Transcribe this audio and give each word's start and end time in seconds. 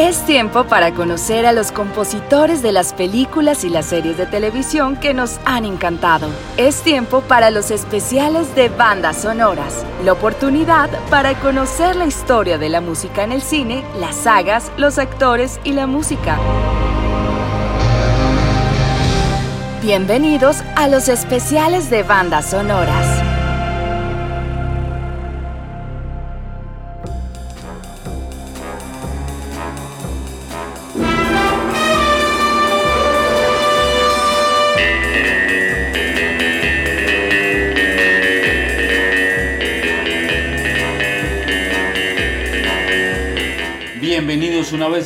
Es 0.00 0.24
tiempo 0.24 0.64
para 0.64 0.94
conocer 0.94 1.44
a 1.44 1.52
los 1.52 1.72
compositores 1.72 2.62
de 2.62 2.72
las 2.72 2.94
películas 2.94 3.64
y 3.64 3.68
las 3.68 3.84
series 3.84 4.16
de 4.16 4.24
televisión 4.24 4.96
que 4.96 5.12
nos 5.12 5.38
han 5.44 5.66
encantado. 5.66 6.30
Es 6.56 6.80
tiempo 6.80 7.20
para 7.20 7.50
los 7.50 7.70
especiales 7.70 8.54
de 8.54 8.70
bandas 8.70 9.20
sonoras, 9.20 9.84
la 10.02 10.14
oportunidad 10.14 10.88
para 11.10 11.38
conocer 11.38 11.96
la 11.96 12.06
historia 12.06 12.56
de 12.56 12.70
la 12.70 12.80
música 12.80 13.24
en 13.24 13.32
el 13.32 13.42
cine, 13.42 13.84
las 13.98 14.16
sagas, 14.16 14.72
los 14.78 14.96
actores 14.96 15.60
y 15.64 15.74
la 15.74 15.86
música. 15.86 16.38
Bienvenidos 19.82 20.62
a 20.76 20.88
los 20.88 21.10
especiales 21.10 21.90
de 21.90 22.04
bandas 22.04 22.48
sonoras. 22.48 23.19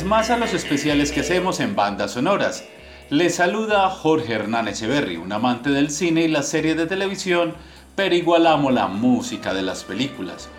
Más 0.05 0.29
a 0.29 0.37
los 0.37 0.53
especiales 0.53 1.11
que 1.11 1.21
hacemos 1.21 1.59
en 1.59 1.75
bandas 1.75 2.11
sonoras. 2.11 2.63
Les 3.09 3.35
saluda 3.35 3.89
Jorge 3.89 4.33
Hernán 4.33 4.67
Echeverry, 4.67 5.17
un 5.17 5.31
amante 5.31 5.71
del 5.71 5.89
cine 5.89 6.21
y 6.21 6.27
las 6.27 6.47
series 6.47 6.77
de 6.77 6.85
televisión, 6.85 7.55
pero 7.95 8.13
igual 8.13 8.45
amo 8.45 8.69
la 8.71 8.87
música 8.87 9.53
de 9.53 9.63
las 9.63 9.83
películas. 9.83 10.49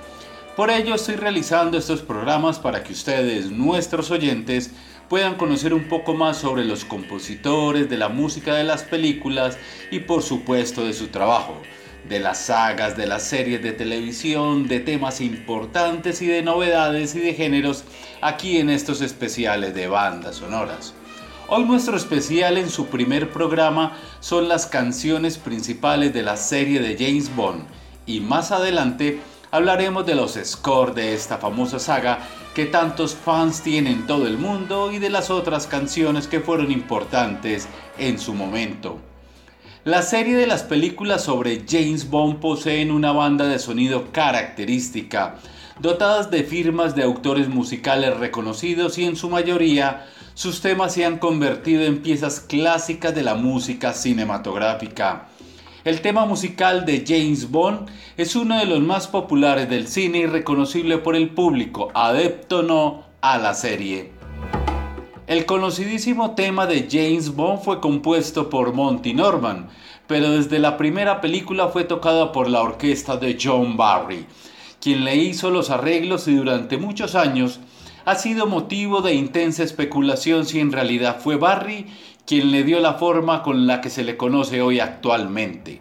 Por 0.57 0.71
ello 0.71 0.95
estoy 0.95 1.17
realizando 1.17 1.79
estos 1.79 2.03
programas 2.03 2.59
para 2.59 2.83
que 2.83 2.93
ustedes, 2.93 3.51
nuestros 3.51 4.11
oyentes, 4.11 4.73
puedan 5.09 5.37
conocer 5.37 5.75
un 5.75 5.89
poco 5.89 6.15
más 6.15 6.39
sobre 6.39 6.65
los 6.65 6.85
compositores 6.85 7.89
de 7.89 7.97
la 7.99 8.09
música 8.09 8.55
de 8.55 8.65
las 8.65 8.83
películas 8.83 9.59
y 9.91 10.01
por 10.01 10.23
supuesto 10.23 10.85
de 10.85 10.93
su 10.93 11.09
trabajo 11.09 11.55
de 12.09 12.21
las 12.21 12.39
sagas, 12.39 12.97
de 12.97 13.07
las 13.07 13.23
series 13.23 13.62
de 13.62 13.73
televisión, 13.73 14.69
de 14.69 14.81
temas 14.81 15.21
importantes 15.21 16.23
y 16.23 16.27
de 16.27 16.43
novedades 16.43 17.15
y 17.15 17.21
de 17.21 17.35
géneros 17.35 17.85
aquí 18.21 18.59
en 18.59 18.71
estos 18.71 19.01
especiales 19.01 19.75
de 19.75 19.89
bandas 19.89 20.37
sonoras. 20.37 20.95
Hoy 21.49 21.65
nuestro 21.65 21.97
especial 21.97 22.59
en 22.59 22.71
su 22.71 22.87
primer 22.87 23.31
programa 23.31 23.97
son 24.21 24.49
las 24.49 24.67
canciones 24.67 25.39
principales 25.39 26.12
de 26.12 26.23
la 26.23 26.37
serie 26.37 26.81
de 26.81 26.97
James 26.99 27.34
Bond 27.34 27.65
y 28.05 28.21
más 28.21 28.53
adelante 28.53 29.21
hablaremos 29.51 30.05
de 30.07 30.15
los 30.15 30.39
scores 30.43 30.95
de 30.95 31.15
esta 31.15 31.39
famosa 31.39 31.79
saga 31.79 32.19
que 32.55 32.67
tantos 32.67 33.15
fans 33.15 33.62
tienen 33.62 33.93
en 33.93 34.07
todo 34.07 34.27
el 34.27 34.39
mundo 34.39 34.91
y 34.91 34.99
de 34.99 35.11
las 35.11 35.31
otras 35.31 35.67
canciones 35.67 36.27
que 36.27 36.41
fueron 36.41 36.71
importantes 36.71 37.69
en 37.99 38.19
su 38.19 38.34
momento. 38.34 38.99
La 39.87 40.03
serie 40.03 40.37
de 40.37 40.48
las 40.48 40.65
películas 40.65 41.23
sobre 41.23 41.62
James 41.65 42.11
Bond 42.11 42.41
poseen 42.41 42.91
una 42.91 43.12
banda 43.12 43.47
de 43.47 43.61
sonido 43.61 44.11
característica, 44.11 45.37
dotadas 45.78 46.28
de 46.28 46.43
firmas 46.43 46.97
de 46.97 47.05
autores 47.05 47.47
musicales 47.47 48.17
reconocidos 48.17 48.98
y 48.98 49.05
en 49.05 49.15
su 49.15 49.31
mayoría 49.31 50.06
sus 50.34 50.61
temas 50.61 50.93
se 50.93 51.05
han 51.05 51.19
convertido 51.19 51.84
en 51.84 52.03
piezas 52.03 52.41
clásicas 52.41 53.15
de 53.15 53.22
la 53.22 53.37
música 53.37 53.93
cinematográfica. 53.93 55.28
El 55.84 56.00
tema 56.00 56.27
musical 56.27 56.84
de 56.84 57.05
James 57.06 57.49
Bond 57.49 57.88
es 58.16 58.34
uno 58.34 58.59
de 58.59 58.66
los 58.66 58.81
más 58.81 59.06
populares 59.06 59.71
del 59.71 59.87
cine 59.87 60.19
y 60.19 60.27
reconocible 60.27 60.99
por 60.99 61.15
el 61.15 61.28
público, 61.28 61.93
adepto 61.94 62.65
no 62.65 63.05
a 63.21 63.38
la 63.38 63.55
serie. 63.55 64.16
El 65.26 65.44
conocidísimo 65.44 66.37
tema 66.37 66.69
de 66.69 66.87
James 66.88 67.34
Bond 67.34 67.60
fue 67.60 67.81
compuesto 67.81 68.48
por 68.48 68.72
Monty 68.72 69.12
Norman, 69.12 69.69
pero 70.06 70.31
desde 70.31 70.60
la 70.60 70.76
primera 70.76 71.20
película 71.20 71.66
fue 71.66 71.82
tocado 71.82 72.31
por 72.31 72.48
la 72.48 72.62
orquesta 72.62 73.16
de 73.16 73.37
John 73.42 73.76
Barry, 73.76 74.25
quien 74.81 75.04
le 75.04 75.16
hizo 75.16 75.50
los 75.50 75.70
arreglos 75.70 76.28
y 76.28 76.37
durante 76.37 76.78
muchos 76.78 77.16
años 77.16 77.59
ha 78.04 78.14
sido 78.14 78.47
motivo 78.47 79.03
de 79.03 79.14
intensa 79.14 79.64
especulación 79.64 80.47
si 80.47 80.60
en 80.60 80.70
realidad 80.70 81.19
fue 81.19 81.34
Barry 81.34 81.87
quien 82.25 82.53
le 82.53 82.62
dio 82.62 82.78
la 82.78 82.94
forma 82.94 83.43
con 83.43 83.66
la 83.66 83.81
que 83.81 83.91
se 83.91 84.04
le 84.04 84.16
conoce 84.16 84.62
hoy 84.62 84.78
actualmente. 84.78 85.81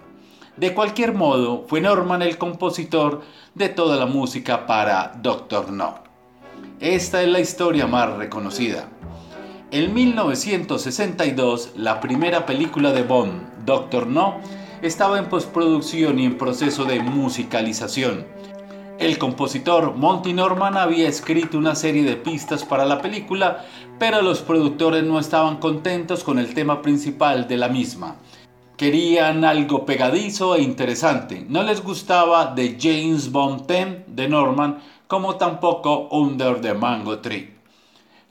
De 0.57 0.73
cualquier 0.73 1.13
modo, 1.13 1.65
fue 1.67 1.81
Norman 1.81 2.23
el 2.23 2.39
compositor 2.39 3.21
de 3.53 3.69
toda 3.69 3.95
la 3.97 4.07
música 4.07 4.65
para 4.65 5.13
Doctor 5.21 5.71
No. 5.71 5.99
Esta 6.79 7.21
es 7.21 7.29
la 7.29 7.39
historia 7.39 7.85
más 7.85 8.11
reconocida. 8.17 8.89
En 9.71 9.95
1962, 9.95 11.71
la 11.75 11.99
primera 11.99 12.45
película 12.45 12.93
de 12.93 13.01
Bond, 13.01 13.65
Doctor 13.65 14.05
No, 14.05 14.35
estaba 14.83 15.17
en 15.17 15.25
postproducción 15.25 16.19
y 16.19 16.25
en 16.25 16.37
proceso 16.37 16.85
de 16.85 16.99
musicalización. 16.99 18.27
El 18.99 19.17
compositor 19.17 19.95
Monty 19.95 20.33
Norman 20.33 20.77
había 20.77 21.09
escrito 21.09 21.57
una 21.57 21.73
serie 21.73 22.03
de 22.03 22.15
pistas 22.15 22.63
para 22.63 22.85
la 22.85 23.01
película, 23.01 23.65
pero 23.97 24.21
los 24.21 24.41
productores 24.41 25.03
no 25.03 25.19
estaban 25.19 25.57
contentos 25.57 26.23
con 26.23 26.37
el 26.37 26.53
tema 26.53 26.83
principal 26.83 27.47
de 27.47 27.57
la 27.57 27.67
misma. 27.67 28.17
Querían 28.77 29.43
algo 29.43 29.83
pegadizo 29.85 30.55
e 30.55 30.61
interesante. 30.61 31.43
No 31.49 31.63
les 31.63 31.81
gustaba 31.81 32.53
The 32.53 32.77
James 32.79 33.31
Bond 33.31 33.65
theme 33.65 34.05
de 34.07 34.29
Norman, 34.29 34.77
como 35.07 35.35
tampoco 35.35 36.07
Under 36.11 36.61
the 36.61 36.75
Mango 36.75 37.17
Tree. 37.19 37.54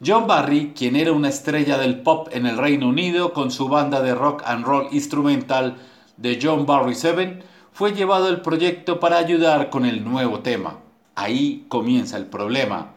John 0.03 0.27
Barry, 0.27 0.73
quien 0.75 0.97
era 0.97 1.13
una 1.13 1.29
estrella 1.29 1.77
del 1.77 2.01
pop 2.01 2.27
en 2.31 2.45
el 2.45 2.57
Reino 2.57 2.89
Unido 2.89 3.31
con 3.31 3.49
su 3.49 3.69
banda 3.69 4.01
de 4.01 4.13
rock 4.13 4.43
and 4.45 4.65
roll 4.65 4.87
instrumental 4.91 5.77
The 6.21 6.37
John 6.41 6.65
Barry 6.65 6.95
7, 6.95 7.39
fue 7.71 7.93
llevado 7.93 8.27
al 8.27 8.41
proyecto 8.41 8.99
para 8.99 9.17
ayudar 9.17 9.69
con 9.69 9.85
el 9.85 10.03
nuevo 10.03 10.39
tema. 10.39 10.79
Ahí 11.15 11.65
comienza 11.69 12.17
el 12.17 12.25
problema. 12.25 12.91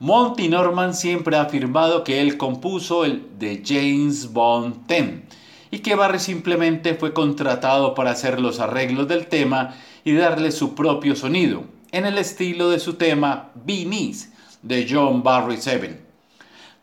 Monty 0.00 0.48
Norman 0.48 0.92
siempre 0.92 1.36
ha 1.36 1.42
afirmado 1.42 2.04
que 2.04 2.20
él 2.20 2.36
compuso 2.36 3.06
el 3.06 3.24
The 3.38 3.62
James 3.64 4.30
Bond 4.30 4.86
theme 4.86 5.22
y 5.70 5.78
que 5.78 5.94
Barry 5.94 6.18
simplemente 6.18 6.94
fue 6.94 7.14
contratado 7.14 7.94
para 7.94 8.10
hacer 8.10 8.38
los 8.38 8.60
arreglos 8.60 9.08
del 9.08 9.28
tema 9.28 9.74
y 10.04 10.12
darle 10.12 10.52
su 10.52 10.74
propio 10.74 11.16
sonido, 11.16 11.64
en 11.90 12.04
el 12.04 12.18
estilo 12.18 12.68
de 12.68 12.80
su 12.80 12.94
tema 12.94 13.48
Beneath 13.54 14.26
de 14.60 14.86
John 14.90 15.22
Barry 15.22 15.56
7. 15.58 16.03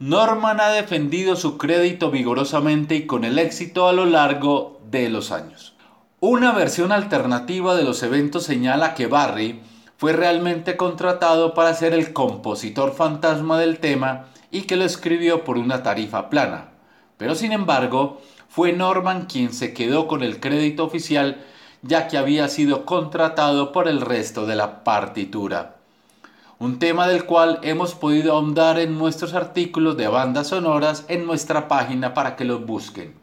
Norman 0.01 0.59
ha 0.59 0.69
defendido 0.69 1.35
su 1.35 1.59
crédito 1.59 2.09
vigorosamente 2.09 2.95
y 2.95 3.05
con 3.05 3.23
el 3.23 3.37
éxito 3.37 3.87
a 3.87 3.93
lo 3.93 4.07
largo 4.07 4.81
de 4.89 5.11
los 5.11 5.31
años. 5.31 5.75
Una 6.19 6.53
versión 6.53 6.91
alternativa 6.91 7.75
de 7.75 7.83
los 7.83 8.01
eventos 8.01 8.43
señala 8.43 8.95
que 8.95 9.05
Barry 9.05 9.61
fue 9.97 10.13
realmente 10.13 10.75
contratado 10.75 11.53
para 11.53 11.75
ser 11.75 11.93
el 11.93 12.13
compositor 12.13 12.95
fantasma 12.95 13.59
del 13.59 13.77
tema 13.77 14.25
y 14.49 14.63
que 14.63 14.75
lo 14.75 14.85
escribió 14.85 15.43
por 15.43 15.59
una 15.59 15.83
tarifa 15.83 16.31
plana. 16.31 16.71
Pero 17.17 17.35
sin 17.35 17.51
embargo, 17.51 18.19
fue 18.49 18.73
Norman 18.73 19.27
quien 19.27 19.53
se 19.53 19.71
quedó 19.71 20.07
con 20.07 20.23
el 20.23 20.39
crédito 20.39 20.83
oficial 20.83 21.45
ya 21.83 22.07
que 22.07 22.17
había 22.17 22.47
sido 22.47 22.85
contratado 22.85 23.71
por 23.71 23.87
el 23.87 24.01
resto 24.01 24.47
de 24.47 24.55
la 24.55 24.83
partitura 24.83 25.80
un 26.61 26.77
tema 26.77 27.07
del 27.07 27.25
cual 27.25 27.59
hemos 27.63 27.95
podido 27.95 28.33
ahondar 28.33 28.77
en 28.77 28.95
nuestros 28.99 29.33
artículos 29.33 29.97
de 29.97 30.07
bandas 30.07 30.49
sonoras 30.49 31.05
en 31.07 31.25
nuestra 31.25 31.67
página 31.67 32.13
para 32.13 32.35
que 32.35 32.45
los 32.45 32.63
busquen. 32.63 33.15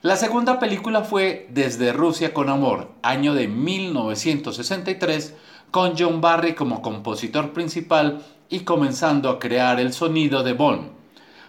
La 0.00 0.16
segunda 0.16 0.58
película 0.58 1.02
fue 1.02 1.46
Desde 1.50 1.92
Rusia 1.92 2.32
con 2.32 2.48
Amor, 2.48 2.92
año 3.02 3.34
de 3.34 3.46
1963, 3.46 5.34
con 5.70 5.98
John 5.98 6.22
Barry 6.22 6.54
como 6.54 6.80
compositor 6.80 7.52
principal 7.52 8.22
y 8.48 8.60
comenzando 8.60 9.28
a 9.28 9.38
crear 9.38 9.78
el 9.78 9.92
sonido 9.92 10.42
de 10.42 10.54
Bond. 10.54 10.92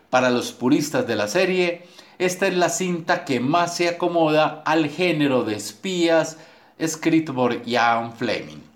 Para 0.10 0.30
los 0.30 0.52
puristas 0.52 1.08
de 1.08 1.16
la 1.16 1.30
serie, 1.30 1.88
esta 2.20 2.48
es 2.48 2.58
la 2.58 2.68
cinta 2.68 3.24
que 3.24 3.40
más 3.40 3.78
se 3.78 3.88
acomoda 3.88 4.62
al 4.66 4.90
género 4.90 5.46
de 5.46 5.56
espías 5.56 6.38
escrito 6.78 7.34
por 7.34 7.64
Ian 7.64 8.12
Fleming. 8.12 8.75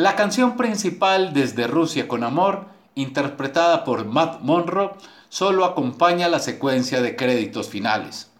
La 0.00 0.16
canción 0.16 0.56
principal 0.56 1.34
Desde 1.34 1.66
Rusia 1.66 2.08
con 2.08 2.24
Amor, 2.24 2.64
interpretada 2.94 3.84
por 3.84 4.06
Matt 4.06 4.40
Monroe, 4.40 4.92
solo 5.28 5.66
acompaña 5.66 6.30
la 6.30 6.38
secuencia 6.38 7.02
de 7.02 7.16
créditos 7.16 7.68
finales. 7.68 8.30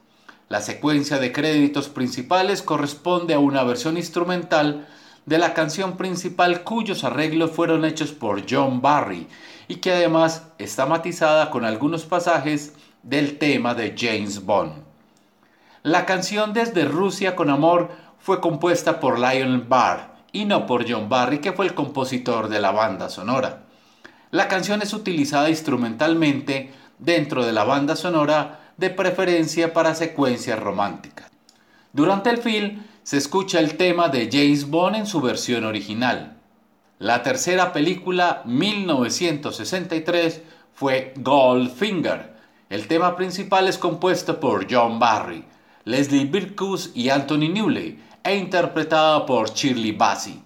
La 0.48 0.62
secuencia 0.62 1.18
de 1.18 1.32
créditos 1.32 1.90
principales 1.90 2.62
corresponde 2.62 3.34
a 3.34 3.40
una 3.40 3.62
versión 3.62 3.98
instrumental 3.98 4.88
de 5.26 5.36
la 5.36 5.52
canción 5.52 5.98
principal 5.98 6.62
cuyos 6.62 7.04
arreglos 7.04 7.50
fueron 7.50 7.84
hechos 7.84 8.12
por 8.12 8.50
John 8.50 8.80
Barry 8.80 9.28
y 9.68 9.76
que 9.76 9.92
además 9.92 10.44
está 10.56 10.86
matizada 10.86 11.50
con 11.50 11.66
algunos 11.66 12.06
pasajes 12.06 12.72
del 13.02 13.36
tema 13.36 13.74
de 13.74 13.94
James 13.98 14.46
Bond. 14.46 14.82
La 15.82 16.06
canción 16.06 16.54
Desde 16.54 16.86
Rusia 16.86 17.36
con 17.36 17.50
Amor 17.50 17.90
fue 18.18 18.40
compuesta 18.40 18.98
por 18.98 19.18
Lionel 19.18 19.60
Barr 19.60 20.09
y 20.32 20.44
no 20.44 20.66
por 20.66 20.90
John 20.90 21.08
Barry, 21.08 21.38
que 21.38 21.52
fue 21.52 21.66
el 21.66 21.74
compositor 21.74 22.48
de 22.48 22.60
la 22.60 22.70
banda 22.70 23.08
sonora. 23.08 23.64
La 24.30 24.48
canción 24.48 24.82
es 24.82 24.92
utilizada 24.92 25.50
instrumentalmente 25.50 26.72
dentro 26.98 27.44
de 27.44 27.52
la 27.52 27.64
banda 27.64 27.96
sonora 27.96 28.72
de 28.76 28.90
preferencia 28.90 29.72
para 29.72 29.94
secuencias 29.94 30.58
románticas. 30.58 31.30
Durante 31.92 32.30
el 32.30 32.38
film 32.38 32.82
se 33.02 33.16
escucha 33.16 33.58
el 33.58 33.76
tema 33.76 34.08
de 34.08 34.28
James 34.30 34.68
Bond 34.70 34.96
en 34.96 35.06
su 35.06 35.20
versión 35.20 35.64
original. 35.64 36.36
La 36.98 37.22
tercera 37.22 37.72
película, 37.72 38.42
1963, 38.44 40.42
fue 40.74 41.12
Goldfinger. 41.16 42.34
El 42.68 42.86
tema 42.86 43.16
principal 43.16 43.66
es 43.66 43.78
compuesto 43.78 44.38
por 44.38 44.66
John 44.70 44.98
Barry, 44.98 45.44
Leslie 45.84 46.26
Birkus 46.26 46.90
y 46.94 47.08
Anthony 47.08 47.48
Newley 47.52 47.98
e 48.22 48.36
interpretada 48.36 49.24
por 49.24 49.54
Shirley 49.54 49.92
Bassey. 49.92 50.42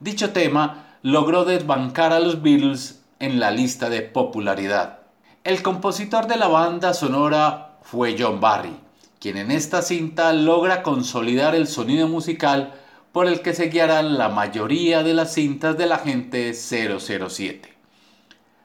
Dicho 0.00 0.30
tema 0.30 0.96
logró 1.02 1.44
desbancar 1.44 2.12
a 2.12 2.20
los 2.20 2.42
Beatles 2.42 3.02
en 3.18 3.38
la 3.38 3.50
lista 3.50 3.90
de 3.90 4.02
popularidad. 4.02 5.00
El 5.44 5.62
compositor 5.62 6.26
de 6.26 6.36
la 6.36 6.48
banda 6.48 6.94
sonora 6.94 7.78
fue 7.82 8.16
John 8.18 8.40
Barry, 8.40 8.76
quien 9.20 9.36
en 9.36 9.50
esta 9.50 9.82
cinta 9.82 10.32
logra 10.32 10.82
consolidar 10.82 11.54
el 11.54 11.66
sonido 11.66 12.08
musical 12.08 12.74
por 13.12 13.26
el 13.26 13.42
que 13.42 13.54
se 13.54 13.68
guiarán 13.68 14.16
la 14.16 14.28
mayoría 14.28 15.02
de 15.02 15.14
las 15.14 15.34
cintas 15.34 15.76
del 15.76 15.92
agente 15.92 16.54
007. 16.54 17.76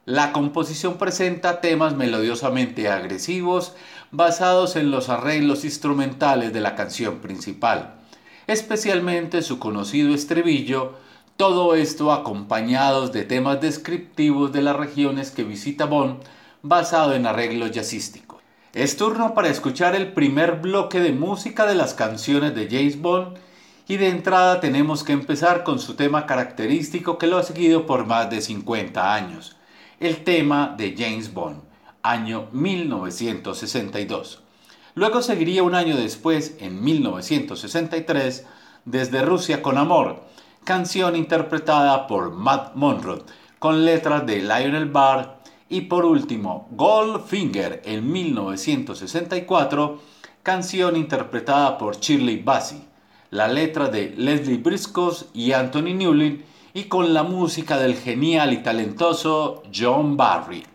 La 0.06 0.34
composición 0.34 0.98
presenta 0.98 1.62
temas 1.62 1.96
melodiosamente 1.96 2.90
agresivos 2.90 3.74
basados 4.13 4.75
en 4.75 4.92
los 4.92 5.10
arreglos 5.10 5.65
instrumentales 5.65 6.54
de 6.54 6.62
la 6.62 6.75
canción 6.75 7.18
principal, 7.18 7.95
especialmente 8.45 9.42
su 9.42 9.57
conocido 9.57 10.13
estribillo, 10.13 10.94
todo 11.36 11.74
esto 11.74 12.12
acompañados 12.12 13.12
de 13.12 13.24
temas 13.24 13.60
descriptivos 13.60 14.54
de 14.54 14.62
las 14.62 14.75
regiones 14.75 15.31
que 15.31 15.44
visita 15.44 15.86
Bond 15.86 16.19
basado 16.62 17.15
en 17.15 17.25
arreglos 17.25 17.71
jazzísticos. 17.71 18.39
Es 18.75 18.98
turno 18.98 19.33
para 19.33 19.50
escuchar 19.50 19.95
el 19.95 20.13
primer 20.13 20.60
bloque 20.62 21.00
de 21.00 21.12
música 21.12 21.65
de 21.65 21.74
las 21.74 21.95
canciones 21.95 22.54
de 22.54 22.68
James 22.69 23.01
Bond 23.01 23.39
y 23.88 23.98
de 23.98 24.10
entrada 24.10 24.60
tenemos 24.60 25.04
que 25.04 25.13
empezar 25.13 25.63
con 25.63 25.80
su 25.80 25.95
tema 25.95 26.27
característico 26.27 27.18
que 27.18 27.25
lo 27.25 27.39
ha 27.39 27.44
seguido 27.44 27.88
por 27.88 28.06
más 28.06 28.30
de 28.30 28.42
50 28.42 29.12
años, 29.12 29.56
el 30.00 30.24
tema 30.24 30.75
de 30.77 30.94
James 30.95 31.33
Bond, 31.33 31.73
año 32.03 32.47
1962. 32.51 34.41
Luego 34.95 35.21
seguiría 35.21 35.63
un 35.63 35.73
año 35.73 35.95
después, 35.95 36.55
en 36.59 36.83
1963, 36.83 38.45
Desde 38.85 39.21
Rusia 39.23 39.61
con 39.61 39.77
Amor, 39.77 40.23
canción 40.65 41.15
interpretada 41.15 42.05
por 42.05 42.31
Matt 42.31 42.75
Monroe, 42.75 43.23
con 43.57 43.85
letras 43.85 44.25
de 44.25 44.41
Lionel 44.41 44.89
Barr, 44.89 45.39
y 45.69 45.81
por 45.81 46.05
último, 46.05 46.67
Goldfinger 46.71 47.81
en 47.85 48.11
1964, 48.11 50.00
canción 50.44 50.97
interpretada 50.97 51.77
por 51.77 51.97
Shirley 51.97 52.44
Bassey, 52.44 52.83
la 53.31 53.47
letra 53.47 53.88
de 53.88 54.13
Leslie 54.17 54.57
Briscoe 54.57 55.25
y 55.33 55.53
Anthony 55.53 55.95
Newlin 55.95 56.44
y 56.73 56.83
con 56.83 57.13
la 57.13 57.23
música 57.23 57.77
del 57.77 57.95
genial 57.95 58.51
y 58.53 58.57
talentoso 58.57 59.63
John 59.73 60.17
Barry. 60.17 60.73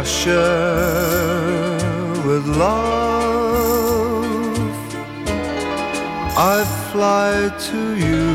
Russia 0.00 1.76
with 2.26 2.46
love. 2.46 4.24
I 6.54 6.64
fly 6.90 7.34
to 7.68 7.80
you, 8.06 8.28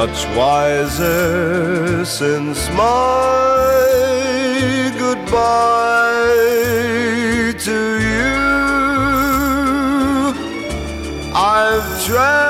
much 0.00 0.18
wiser 0.36 2.04
since 2.04 2.60
my 2.82 3.72
goodbye 5.02 6.44
to 7.66 7.78
you. 8.10 8.36
I've 11.34 11.88
dreamt. 12.06 12.49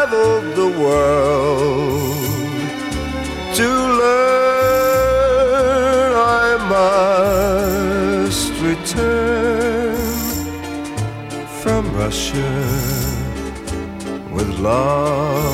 with 14.33 14.59
love. 14.59 15.47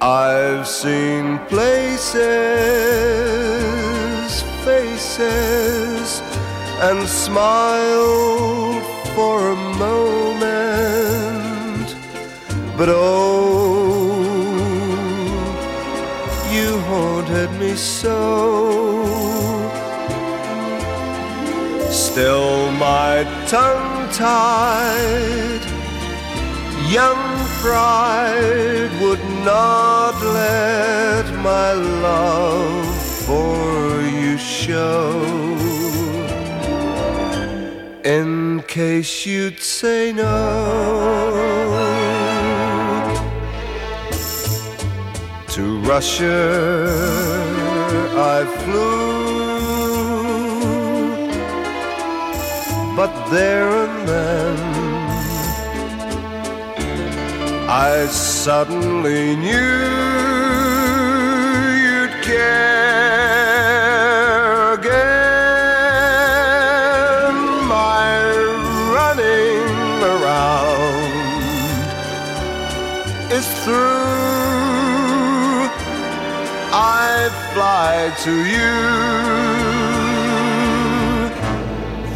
I've 0.00 0.68
seen 0.68 1.38
places, 1.48 2.14
faces, 4.64 6.22
and 6.80 7.08
smiled 7.08 8.84
for 9.16 9.50
a 9.50 9.56
moment, 9.86 10.76
but 12.76 12.88
oh, 12.88 14.22
you 16.52 16.78
haunted 16.82 17.50
me 17.58 17.74
so 17.74 19.57
still 21.90 22.70
my 22.72 23.24
tongue 23.46 24.08
tied. 24.12 25.62
Young 26.88 27.22
pride 27.60 28.90
would 29.02 29.24
not 29.44 30.14
let 30.22 31.26
my 31.42 31.72
love 31.72 32.86
for 33.26 34.00
you 34.02 34.38
show. 34.38 35.58
in 38.08 38.62
case 38.62 39.26
you'd 39.26 39.60
say 39.60 40.12
no. 40.12 40.38
To 45.48 45.80
Russia 45.80 46.88
I 48.16 48.44
flew, 48.60 49.17
but 52.98 53.14
there 53.30 53.70
and 53.84 54.08
then 54.08 54.56
I 57.70 58.06
suddenly 58.06 59.36
knew 59.36 59.76
you'd 61.84 62.14
care 62.24 63.52
again. 64.78 65.78
My 67.68 68.10
running 68.96 70.02
around 70.14 71.14
is 73.30 73.46
through. 73.62 74.08
I 76.74 77.30
fly 77.54 77.94
to 78.24 78.34
you 78.54 78.74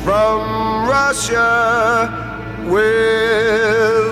from 0.05 0.52
Russia 1.13 2.09
will. 2.65 4.12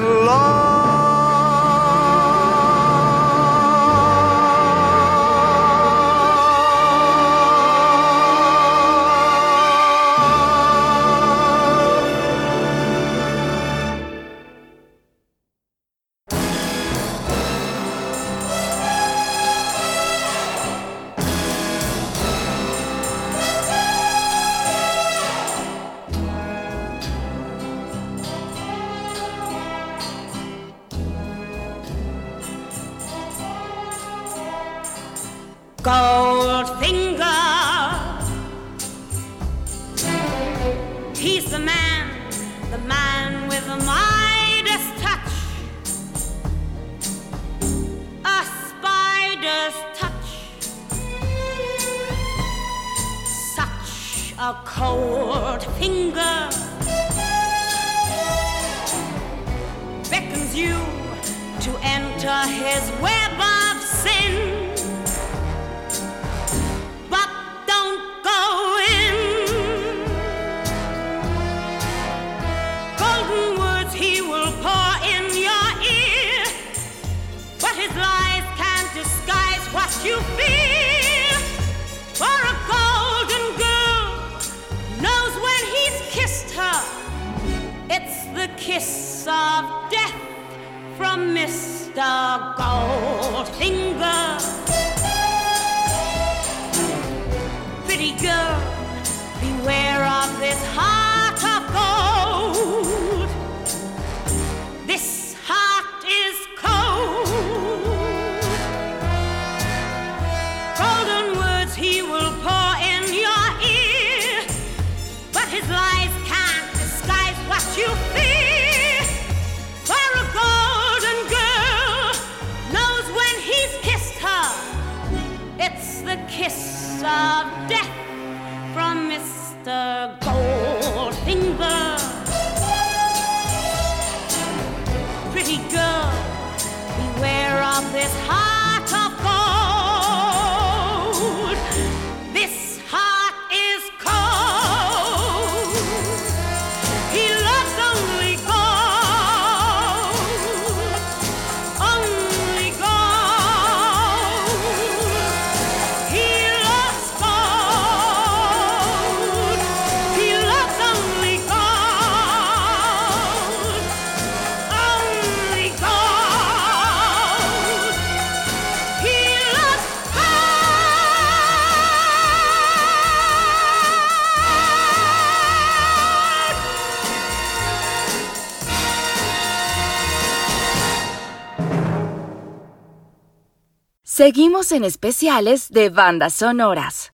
Seguimos 184.31 184.71
en 184.71 184.85
especiales 184.85 185.71
de 185.73 185.89
bandas 185.89 186.35
sonoras. 186.35 187.13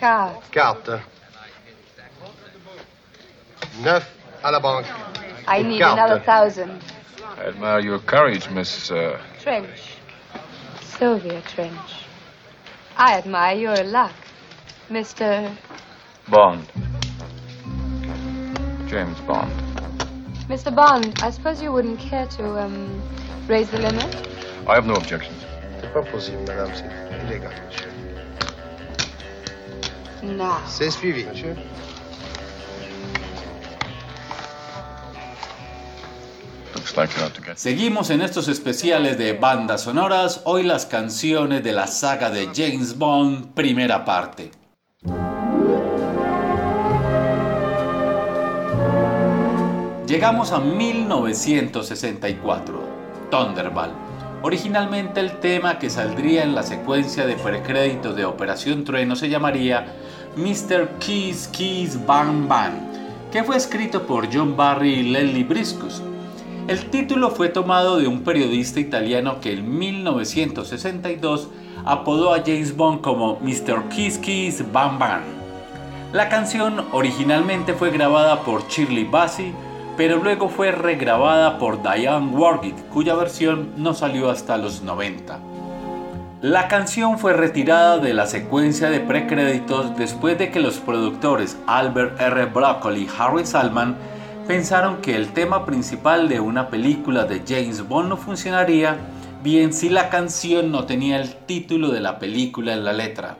Carte. 0.00 0.50
Carte. 0.50 1.02
Neuf 3.84 4.04
à 4.42 4.50
la 4.50 4.58
banque. 4.58 4.88
I 5.46 5.62
need 5.62 5.78
carte. 5.78 6.00
another 6.00 6.20
thousand. 6.24 6.82
I 7.36 7.50
admire 7.50 7.78
your 7.78 8.00
courage, 8.00 8.50
Miss. 8.50 8.90
Uh, 8.90 9.18
Trench. 9.40 9.98
Sylvia 10.80 11.40
Trench. 11.42 12.06
I 12.96 13.12
admire 13.12 13.56
your 13.56 13.84
luck, 13.84 14.16
Mr. 14.90 15.48
Bond. 16.28 16.66
James 18.88 19.20
Bond. 19.28 19.52
Mr. 20.48 20.74
Bond. 20.74 21.22
I 21.22 21.30
suppose 21.30 21.62
you 21.62 21.70
wouldn't 21.70 22.00
care 22.00 22.26
to 22.36 22.58
um 22.64 23.00
raise 23.46 23.70
the 23.70 23.78
limit. 23.78 24.26
I 24.66 24.74
have 24.74 24.84
no 24.84 24.94
objections. 24.94 25.47
C'est 25.88 25.94
pas 25.94 26.02
possible, 26.10 26.42
madame. 26.46 26.70
C'est 26.74 26.84
illégal, 27.26 27.52
monsieur. 27.66 27.88
No. 30.22 30.52
C'est 30.66 30.90
suivi, 30.90 31.24
monsieur. 31.24 31.56
Seguimos 37.54 38.10
en 38.10 38.20
estos 38.20 38.48
especiales 38.48 39.16
de 39.16 39.32
bandas 39.32 39.80
sonoras, 39.82 40.42
hoy 40.44 40.64
las 40.64 40.84
canciones 40.84 41.62
de 41.62 41.72
la 41.72 41.86
saga 41.86 42.28
de 42.30 42.50
James 42.54 42.98
Bond, 42.98 43.54
primera 43.54 44.04
parte. 44.04 44.50
Llegamos 50.06 50.52
a 50.52 50.58
1964, 50.58 52.82
Thunderball. 53.30 54.07
Originalmente 54.42 55.20
el 55.20 55.40
tema 55.40 55.78
que 55.78 55.90
saldría 55.90 56.44
en 56.44 56.54
la 56.54 56.62
secuencia 56.62 57.26
de 57.26 57.34
precréditos 57.34 58.14
de 58.14 58.24
Operación 58.24 58.84
Trueno 58.84 59.16
se 59.16 59.28
llamaría 59.28 59.94
Mr. 60.36 60.98
Kiss 61.00 61.48
Kiss 61.48 62.06
Bang 62.06 62.46
Bang 62.46 62.88
que 63.32 63.44
fue 63.44 63.56
escrito 63.56 64.06
por 64.06 64.32
John 64.32 64.56
Barry 64.56 64.94
y 64.94 65.02
Leslie 65.10 65.44
Briscus. 65.44 66.02
El 66.66 66.90
título 66.90 67.30
fue 67.30 67.48
tomado 67.48 67.98
de 67.98 68.06
un 68.06 68.22
periodista 68.22 68.80
italiano 68.80 69.40
que 69.40 69.52
en 69.52 69.78
1962 69.78 71.48
apodó 71.84 72.32
a 72.32 72.38
James 72.38 72.76
Bond 72.76 73.00
como 73.00 73.38
Mr. 73.40 73.88
Kiss 73.90 74.18
Kiss 74.18 74.64
Bam 74.72 74.98
Bam. 74.98 75.22
La 76.12 76.28
canción 76.28 76.86
originalmente 76.92 77.74
fue 77.74 77.90
grabada 77.90 78.40
por 78.42 78.66
Shirley 78.68 79.04
Bassey, 79.04 79.52
pero 79.98 80.22
luego 80.22 80.48
fue 80.48 80.70
regrabada 80.70 81.58
por 81.58 81.82
Diane 81.82 82.28
Warwick, 82.28 82.88
cuya 82.88 83.16
versión 83.16 83.72
no 83.76 83.94
salió 83.94 84.30
hasta 84.30 84.56
los 84.56 84.80
90. 84.82 85.40
La 86.40 86.68
canción 86.68 87.18
fue 87.18 87.32
retirada 87.32 87.98
de 87.98 88.14
la 88.14 88.26
secuencia 88.26 88.90
de 88.90 89.00
precréditos 89.00 89.96
después 89.96 90.38
de 90.38 90.52
que 90.52 90.60
los 90.60 90.78
productores 90.78 91.58
Albert 91.66 92.20
R. 92.20 92.46
Broccoli 92.46 93.02
y 93.02 93.08
Harry 93.18 93.44
Salman 93.44 93.96
pensaron 94.46 94.98
que 94.98 95.16
el 95.16 95.32
tema 95.32 95.66
principal 95.66 96.28
de 96.28 96.38
una 96.38 96.68
película 96.68 97.24
de 97.24 97.42
James 97.44 97.86
Bond 97.88 98.10
no 98.10 98.16
funcionaría 98.16 98.96
bien 99.42 99.72
si 99.72 99.88
la 99.88 100.10
canción 100.10 100.70
no 100.70 100.84
tenía 100.84 101.20
el 101.20 101.34
título 101.34 101.88
de 101.88 101.98
la 101.98 102.20
película 102.20 102.72
en 102.72 102.84
la 102.84 102.92
letra. 102.92 103.36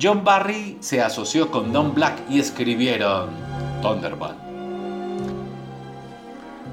John 0.00 0.22
Barry 0.22 0.76
se 0.80 1.00
asoció 1.00 1.50
con 1.50 1.72
Don 1.72 1.94
Black 1.94 2.18
y 2.28 2.40
escribieron 2.40 3.30
Thunderball. 3.80 4.45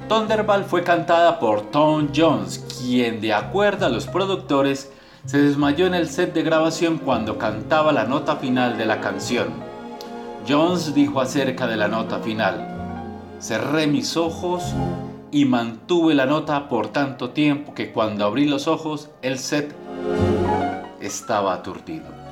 Thunderball 0.08 0.64
fue 0.64 0.84
cantada 0.84 1.38
por 1.38 1.70
Tom 1.70 2.08
Jones, 2.14 2.62
quien 2.78 3.22
de 3.22 3.32
acuerdo 3.32 3.86
a 3.86 3.88
los 3.88 4.06
productores 4.06 4.92
se 5.24 5.38
desmayó 5.38 5.86
en 5.86 5.94
el 5.94 6.10
set 6.10 6.34
de 6.34 6.42
grabación 6.42 6.98
cuando 6.98 7.38
cantaba 7.38 7.90
la 7.90 8.04
nota 8.04 8.36
final 8.36 8.76
de 8.76 8.84
la 8.84 9.00
canción. 9.00 9.48
Jones 10.46 10.94
dijo 10.94 11.22
acerca 11.22 11.66
de 11.66 11.76
la 11.76 11.88
nota 11.88 12.18
final, 12.18 12.68
cerré 13.40 13.86
mis 13.86 14.18
ojos 14.18 14.74
y 15.30 15.46
mantuve 15.46 16.14
la 16.14 16.26
nota 16.26 16.68
por 16.68 16.88
tanto 16.88 17.30
tiempo 17.30 17.72
que 17.72 17.90
cuando 17.90 18.26
abrí 18.26 18.46
los 18.46 18.68
ojos 18.68 19.08
el 19.22 19.38
set 19.38 19.74
estaba 21.00 21.54
aturdido. 21.54 22.23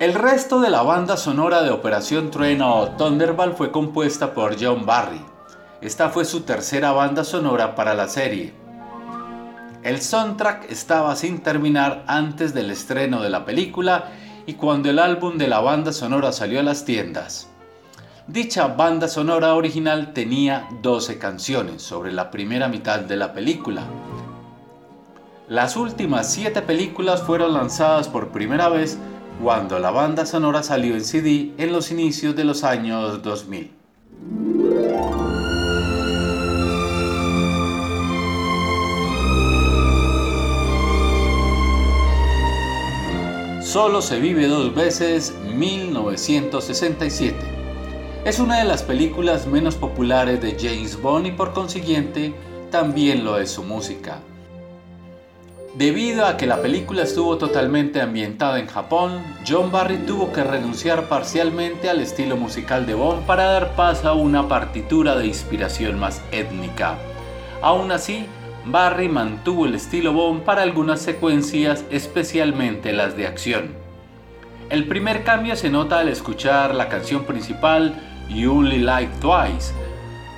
El 0.00 0.14
resto 0.14 0.60
de 0.60 0.70
la 0.70 0.80
banda 0.80 1.18
sonora 1.18 1.60
de 1.62 1.68
Operación 1.68 2.30
Trueno 2.30 2.74
o 2.74 2.88
Thunderball 2.92 3.52
fue 3.52 3.70
compuesta 3.70 4.32
por 4.32 4.56
John 4.58 4.86
Barry. 4.86 5.20
Esta 5.82 6.08
fue 6.08 6.24
su 6.24 6.40
tercera 6.40 6.92
banda 6.92 7.22
sonora 7.22 7.74
para 7.74 7.92
la 7.92 8.08
serie. 8.08 8.54
El 9.82 10.00
soundtrack 10.00 10.70
estaba 10.70 11.14
sin 11.16 11.40
terminar 11.40 12.02
antes 12.06 12.54
del 12.54 12.70
estreno 12.70 13.20
de 13.20 13.28
la 13.28 13.44
película 13.44 14.06
y 14.46 14.54
cuando 14.54 14.88
el 14.88 14.98
álbum 14.98 15.36
de 15.36 15.48
la 15.48 15.60
banda 15.60 15.92
sonora 15.92 16.32
salió 16.32 16.60
a 16.60 16.62
las 16.62 16.86
tiendas. 16.86 17.48
Dicha 18.26 18.68
banda 18.68 19.06
sonora 19.06 19.52
original 19.52 20.14
tenía 20.14 20.66
12 20.80 21.18
canciones 21.18 21.82
sobre 21.82 22.10
la 22.10 22.30
primera 22.30 22.68
mitad 22.68 23.00
de 23.00 23.16
la 23.16 23.34
película. 23.34 23.82
Las 25.46 25.76
últimas 25.76 26.32
7 26.32 26.62
películas 26.62 27.20
fueron 27.22 27.52
lanzadas 27.52 28.08
por 28.08 28.28
primera 28.28 28.70
vez 28.70 28.96
cuando 29.42 29.78
la 29.78 29.90
banda 29.90 30.26
sonora 30.26 30.62
salió 30.62 30.94
en 30.94 31.04
CD 31.04 31.52
en 31.56 31.72
los 31.72 31.90
inicios 31.90 32.36
de 32.36 32.44
los 32.44 32.62
años 32.62 33.22
2000. 33.22 33.70
Solo 43.62 44.02
se 44.02 44.20
vive 44.20 44.46
dos 44.46 44.74
veces 44.74 45.32
1967. 45.54 47.36
Es 48.24 48.40
una 48.40 48.58
de 48.58 48.64
las 48.64 48.82
películas 48.82 49.46
menos 49.46 49.76
populares 49.76 50.42
de 50.42 50.56
James 50.60 51.00
Bond 51.00 51.28
y 51.28 51.30
por 51.32 51.54
consiguiente 51.54 52.34
también 52.70 53.24
lo 53.24 53.38
es 53.38 53.50
su 53.50 53.62
música. 53.62 54.20
Debido 55.74 56.26
a 56.26 56.36
que 56.36 56.48
la 56.48 56.60
película 56.60 57.04
estuvo 57.04 57.38
totalmente 57.38 58.00
ambientada 58.00 58.58
en 58.58 58.66
Japón, 58.66 59.22
John 59.48 59.70
Barry 59.70 59.98
tuvo 59.98 60.32
que 60.32 60.42
renunciar 60.42 61.08
parcialmente 61.08 61.88
al 61.88 62.00
estilo 62.00 62.36
musical 62.36 62.86
de 62.86 62.94
Bond 62.94 63.24
para 63.24 63.44
dar 63.44 63.76
paso 63.76 64.08
a 64.08 64.14
una 64.14 64.48
partitura 64.48 65.14
de 65.14 65.28
inspiración 65.28 66.00
más 66.00 66.22
étnica. 66.32 66.98
Aún 67.62 67.92
así, 67.92 68.26
Barry 68.64 69.08
mantuvo 69.08 69.64
el 69.64 69.76
estilo 69.76 70.12
Bond 70.12 70.42
para 70.42 70.62
algunas 70.62 71.00
secuencias, 71.02 71.84
especialmente 71.90 72.92
las 72.92 73.16
de 73.16 73.28
acción. 73.28 73.68
El 74.70 74.88
primer 74.88 75.22
cambio 75.22 75.54
se 75.54 75.70
nota 75.70 76.00
al 76.00 76.08
escuchar 76.08 76.74
la 76.74 76.88
canción 76.88 77.24
principal 77.24 77.94
You 78.28 78.58
Only 78.58 78.78
Like 78.80 79.12
Twice, 79.20 79.72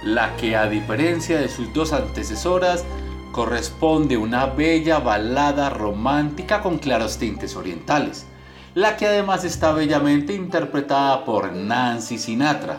la 0.05 0.37
que 0.37 0.57
a 0.57 0.69
diferencia 0.69 1.41
de 1.41 1.49
sus 1.49 1.73
dos 1.73 1.95
antecesoras 1.95 2.85
corresponde 3.33 4.17
una 4.17 4.47
bella 4.47 4.99
balada 4.99 5.71
romántica 5.71 6.61
con 6.61 6.79
claros 6.79 7.17
tintes 7.17 7.57
orientales, 7.57 8.27
la 8.75 8.97
que 8.97 9.07
además 9.07 9.45
está 9.45 9.73
bellamente 9.73 10.35
interpretada 10.35 11.25
por 11.25 11.53
Nancy 11.53 12.19
Sinatra. 12.19 12.77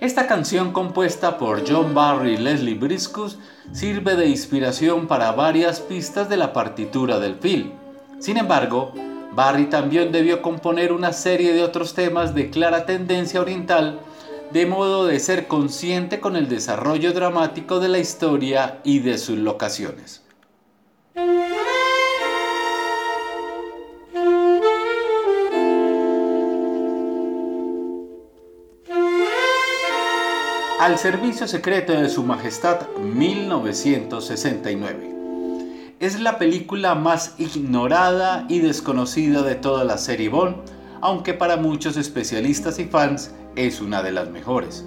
Esta 0.00 0.26
canción 0.26 0.72
compuesta 0.72 1.38
por 1.38 1.62
John 1.66 1.94
Barry 1.94 2.32
y 2.32 2.36
Leslie 2.36 2.74
Briscus 2.74 3.38
sirve 3.70 4.16
de 4.16 4.26
inspiración 4.26 5.06
para 5.06 5.30
varias 5.30 5.80
pistas 5.80 6.28
de 6.28 6.36
la 6.36 6.52
partitura 6.52 7.20
del 7.20 7.36
film. 7.36 7.70
Sin 8.18 8.36
embargo, 8.36 8.92
Barry 9.32 9.66
también 9.66 10.10
debió 10.10 10.42
componer 10.42 10.92
una 10.92 11.12
serie 11.12 11.52
de 11.52 11.62
otros 11.62 11.94
temas 11.94 12.34
de 12.34 12.50
clara 12.50 12.84
tendencia 12.84 13.40
oriental 13.40 14.00
de 14.52 14.66
modo 14.66 15.06
de 15.06 15.18
ser 15.18 15.48
consciente 15.48 16.20
con 16.20 16.36
el 16.36 16.46
desarrollo 16.48 17.14
dramático 17.14 17.80
de 17.80 17.88
la 17.88 17.98
historia 17.98 18.82
y 18.84 18.98
de 18.98 19.16
sus 19.16 19.38
locaciones. 19.38 20.20
Al 30.78 30.98
servicio 30.98 31.46
secreto 31.46 31.94
de 31.94 32.10
Su 32.10 32.22
Majestad 32.24 32.88
1969. 32.98 35.08
Es 36.00 36.20
la 36.20 36.36
película 36.38 36.94
más 36.96 37.36
ignorada 37.38 38.44
y 38.48 38.58
desconocida 38.58 39.42
de 39.42 39.54
toda 39.54 39.84
la 39.84 39.96
serie 39.96 40.28
Bond, 40.28 40.56
aunque 41.00 41.32
para 41.32 41.56
muchos 41.56 41.96
especialistas 41.96 42.78
y 42.80 42.84
fans 42.84 43.32
es 43.56 43.80
una 43.80 44.02
de 44.02 44.12
las 44.12 44.30
mejores. 44.30 44.84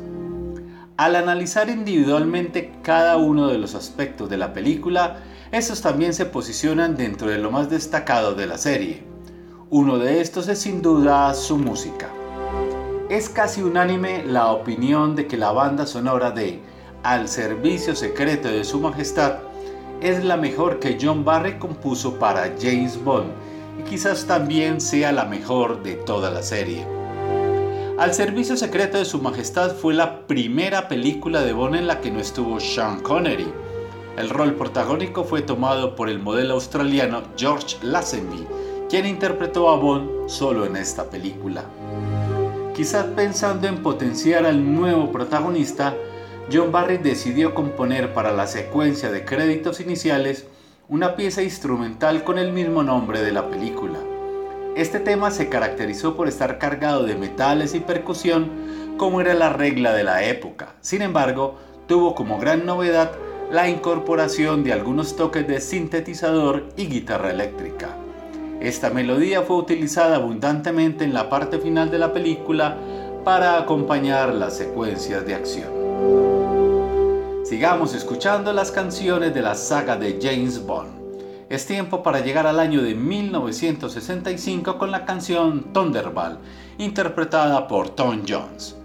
Al 0.98 1.18
analizar 1.18 1.70
individualmente 1.70 2.72
cada 2.82 3.18
uno 3.18 3.48
de 3.48 3.58
los 3.58 3.76
aspectos 3.76 4.30
de 4.30 4.38
la 4.38 4.54
película, 4.54 5.18
estos 5.52 5.82
también 5.82 6.14
se 6.14 6.26
posicionan 6.26 6.96
dentro 6.96 7.30
de 7.30 7.38
lo 7.38 7.52
más 7.52 7.70
destacado 7.70 8.34
de 8.34 8.48
la 8.48 8.58
serie. 8.58 9.04
Uno 9.70 9.98
de 9.98 10.22
estos 10.22 10.48
es 10.48 10.60
sin 10.60 10.82
duda 10.82 11.34
su 11.34 11.58
música. 11.58 12.10
Es 13.10 13.30
casi 13.30 13.62
unánime 13.62 14.24
la 14.24 14.52
opinión 14.52 15.16
de 15.16 15.28
que 15.28 15.38
la 15.38 15.52
banda 15.52 15.86
sonora 15.86 16.32
de 16.32 16.62
Al 17.04 17.28
servicio 17.28 17.96
secreto 17.96 18.48
de 18.48 18.64
su 18.64 18.80
majestad 18.80 19.40
es 20.02 20.24
la 20.24 20.38
mejor 20.38 20.80
que 20.80 20.98
John 21.00 21.26
Barry 21.26 21.60
compuso 21.60 22.18
para 22.18 22.54
James 22.60 23.04
Bond 23.04 23.32
y 23.80 23.84
quizás 23.84 24.26
también 24.26 24.80
sea 24.80 25.12
la 25.12 25.26
mejor 25.26 25.84
de 25.84 25.96
toda 25.96 26.32
la 26.32 26.42
serie. 26.42 26.95
Al 27.98 28.14
servicio 28.14 28.58
secreto 28.58 28.98
de 28.98 29.06
su 29.06 29.22
majestad 29.22 29.74
fue 29.74 29.94
la 29.94 30.28
primera 30.28 30.90
película 30.90 31.40
de 31.40 31.54
Bond 31.54 31.76
en 31.76 31.88
la 31.88 32.02
que 32.02 32.12
no 32.12 32.20
estuvo 32.20 32.60
Sean 32.60 33.00
Connery. 33.00 33.48
El 34.18 34.30
rol 34.30 34.56
protagónico 34.56 35.24
fue 35.24 35.42
tomado 35.42 35.96
por 35.96 36.10
el 36.10 36.20
modelo 36.20 36.56
australiano 36.56 37.24
George 37.38 37.78
Lazenby, 37.84 38.46
quien 38.90 39.06
interpretó 39.06 39.70
a 39.70 39.78
Bond 39.78 40.28
solo 40.28 40.66
en 40.66 40.76
esta 40.76 41.10
película. 41.10 41.64
Quizás 42.76 43.06
pensando 43.16 43.66
en 43.70 43.82
potenciar 43.82 44.46
al 44.46 44.76
nuevo 44.76 45.14
protagonista, 45.14 45.96
John 46.52 46.74
Barry 46.74 46.98
decidió 46.98 47.56
componer 47.56 48.14
para 48.14 48.34
la 48.34 48.46
secuencia 48.46 49.10
de 49.10 49.24
créditos 49.24 49.80
iniciales 49.80 50.48
una 50.90 51.16
pieza 51.16 51.44
instrumental 51.44 52.26
con 52.26 52.40
el 52.40 52.52
mismo 52.52 52.84
nombre 52.84 53.22
de 53.22 53.32
la 53.32 53.48
película. 53.50 54.00
Este 54.76 55.00
tema 55.00 55.32
se 55.32 55.48
caracterizó 55.48 56.18
por 56.18 56.28
estar 56.28 56.58
cargado 56.60 57.04
de 57.04 57.16
metales 57.16 57.74
y 57.76 57.80
percusión 57.80 58.50
como 58.98 59.22
era 59.22 59.34
la 59.34 59.54
regla 59.54 59.94
de 59.94 60.04
la 60.04 60.26
época. 60.26 60.76
Sin 60.82 61.02
embargo, 61.02 61.56
tuvo 61.88 62.14
como 62.14 62.40
gran 62.40 62.66
novedad 62.66 63.14
la 63.50 63.70
incorporación 63.70 64.66
de 64.66 64.74
algunos 64.74 65.16
toques 65.16 65.48
de 65.48 65.62
sintetizador 65.62 66.66
y 66.76 66.88
guitarra 66.88 67.32
eléctrica. 67.32 67.96
Esta 68.60 68.90
melodía 68.90 69.44
fue 69.44 69.56
utilizada 69.56 70.18
abundantemente 70.18 71.06
en 71.06 71.14
la 71.14 71.30
parte 71.30 71.60
final 71.60 71.90
de 71.90 72.00
la 72.00 72.12
película 72.12 72.76
para 73.24 73.58
acompañar 73.58 74.34
las 74.34 74.58
secuencias 74.58 75.26
de 75.26 75.36
acción. 75.36 75.70
Sigamos 77.46 77.94
escuchando 77.94 78.52
las 78.52 78.72
canciones 78.72 79.34
de 79.34 79.42
la 79.42 79.56
saga 79.56 79.96
de 79.96 80.20
James 80.22 80.66
Bond. 80.66 80.95
Es 81.48 81.68
tiempo 81.68 82.02
para 82.02 82.22
llegar 82.22 82.48
al 82.48 82.60
año 82.60 82.82
de 82.82 82.96
1965 82.96 84.80
con 84.80 84.90
la 84.90 85.06
canción 85.06 85.72
Thunderball, 85.74 86.40
interpretada 86.80 87.68
por 87.68 87.90
Tom 87.90 88.24
Jones. 88.28 88.76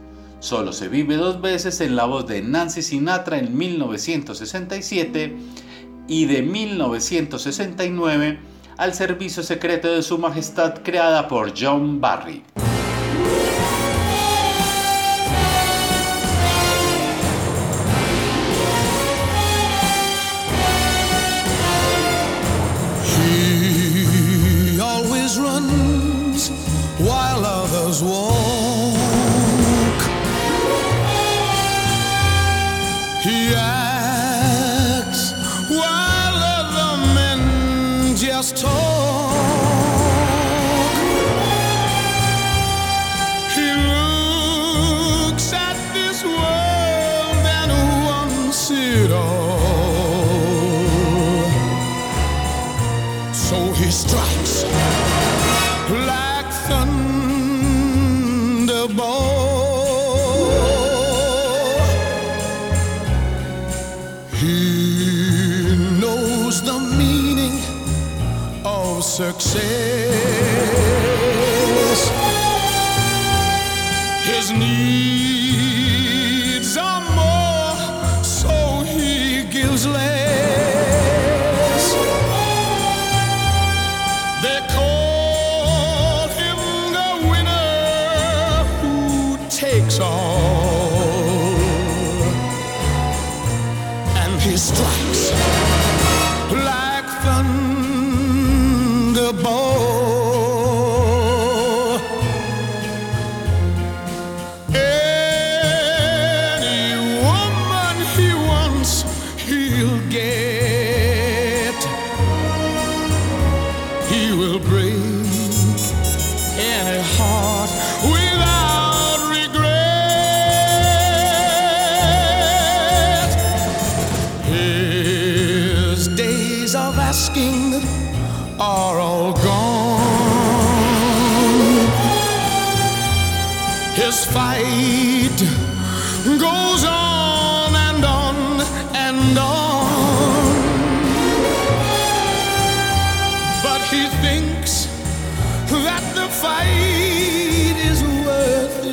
Solo 0.40 0.72
se 0.72 0.88
vive 0.88 1.16
dos 1.16 1.40
veces 1.40 1.80
en 1.80 1.96
la 1.96 2.04
voz 2.04 2.26
de 2.26 2.42
Nancy 2.42 2.82
Sinatra 2.82 3.38
en 3.38 3.56
1967 3.56 5.36
y 6.06 6.26
de 6.26 6.42
1969 6.42 8.40
al 8.76 8.92
servicio 8.94 9.42
secreto 9.42 9.92
de 9.92 10.02
su 10.02 10.18
majestad 10.18 10.82
creada 10.82 11.28
por 11.28 11.54
John 11.58 12.00
Barry. 12.00 12.42
success. 69.20 70.29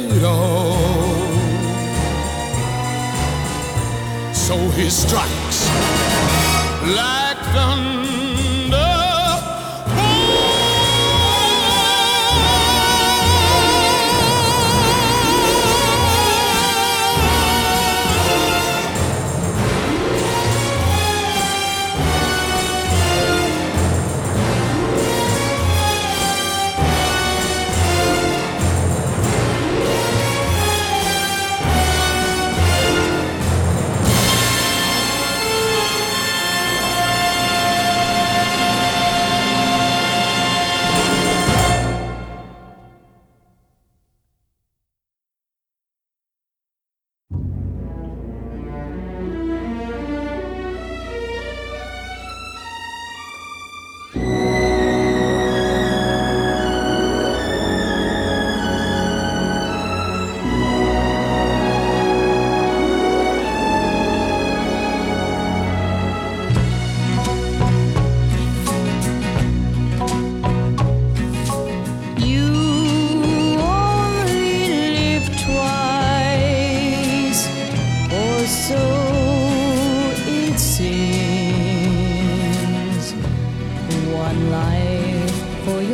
it 0.01 0.23
all. 0.23 0.77
So 4.33 4.55
he 4.77 4.89
strikes 4.89 5.69
like 6.95 7.37
thunder. 7.53 7.96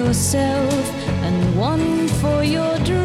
yourself 0.03 0.73
and 1.23 1.57
one 1.57 2.07
for 2.19 2.43
your 2.43 2.77
dream. 2.79 3.02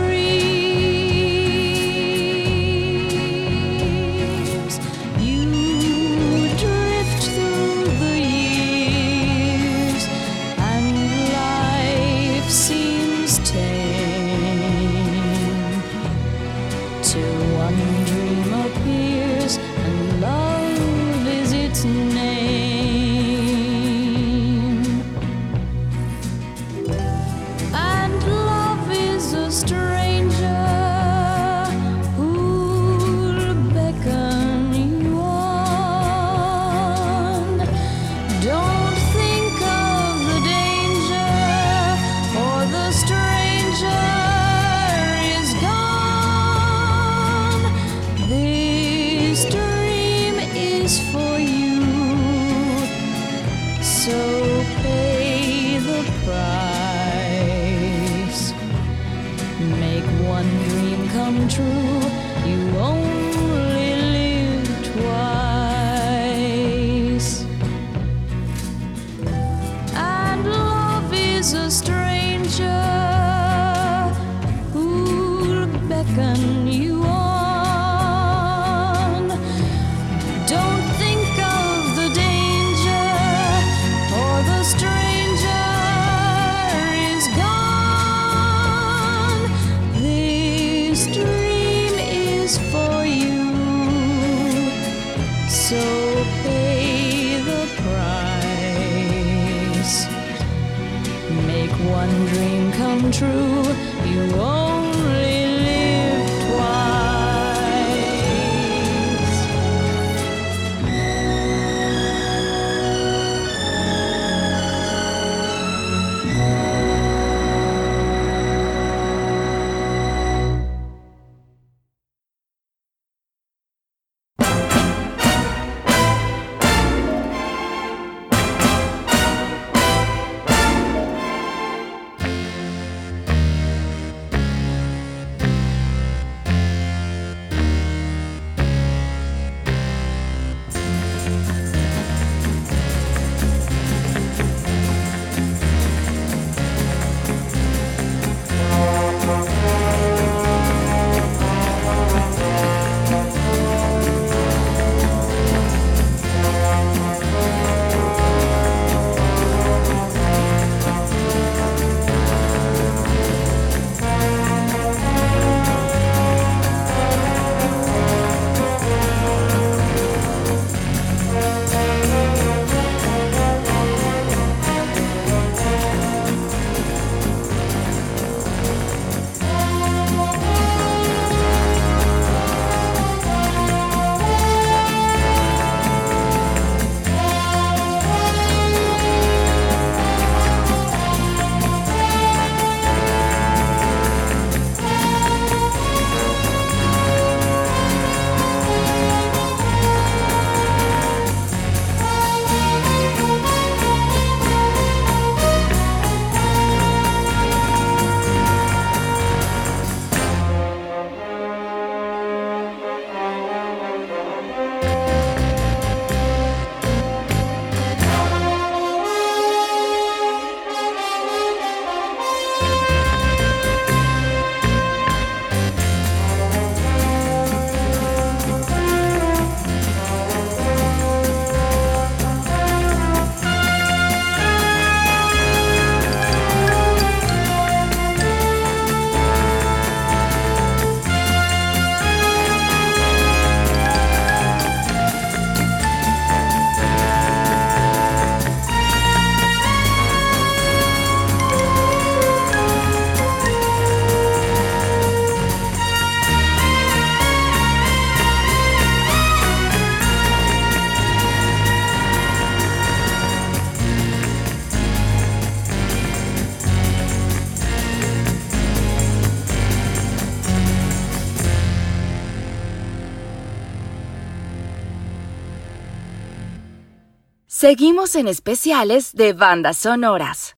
Seguimos 277.60 278.14
en 278.14 278.28
especiales 278.28 279.14
de 279.14 279.32
bandas 279.32 279.78
sonoras. 279.78 280.54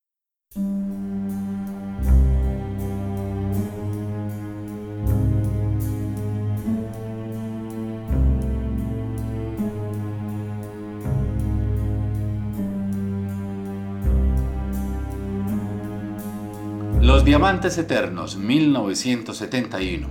Los 17.01 17.25
Diamantes 17.25 17.79
Eternos, 17.79 18.37
1971. 18.37 20.07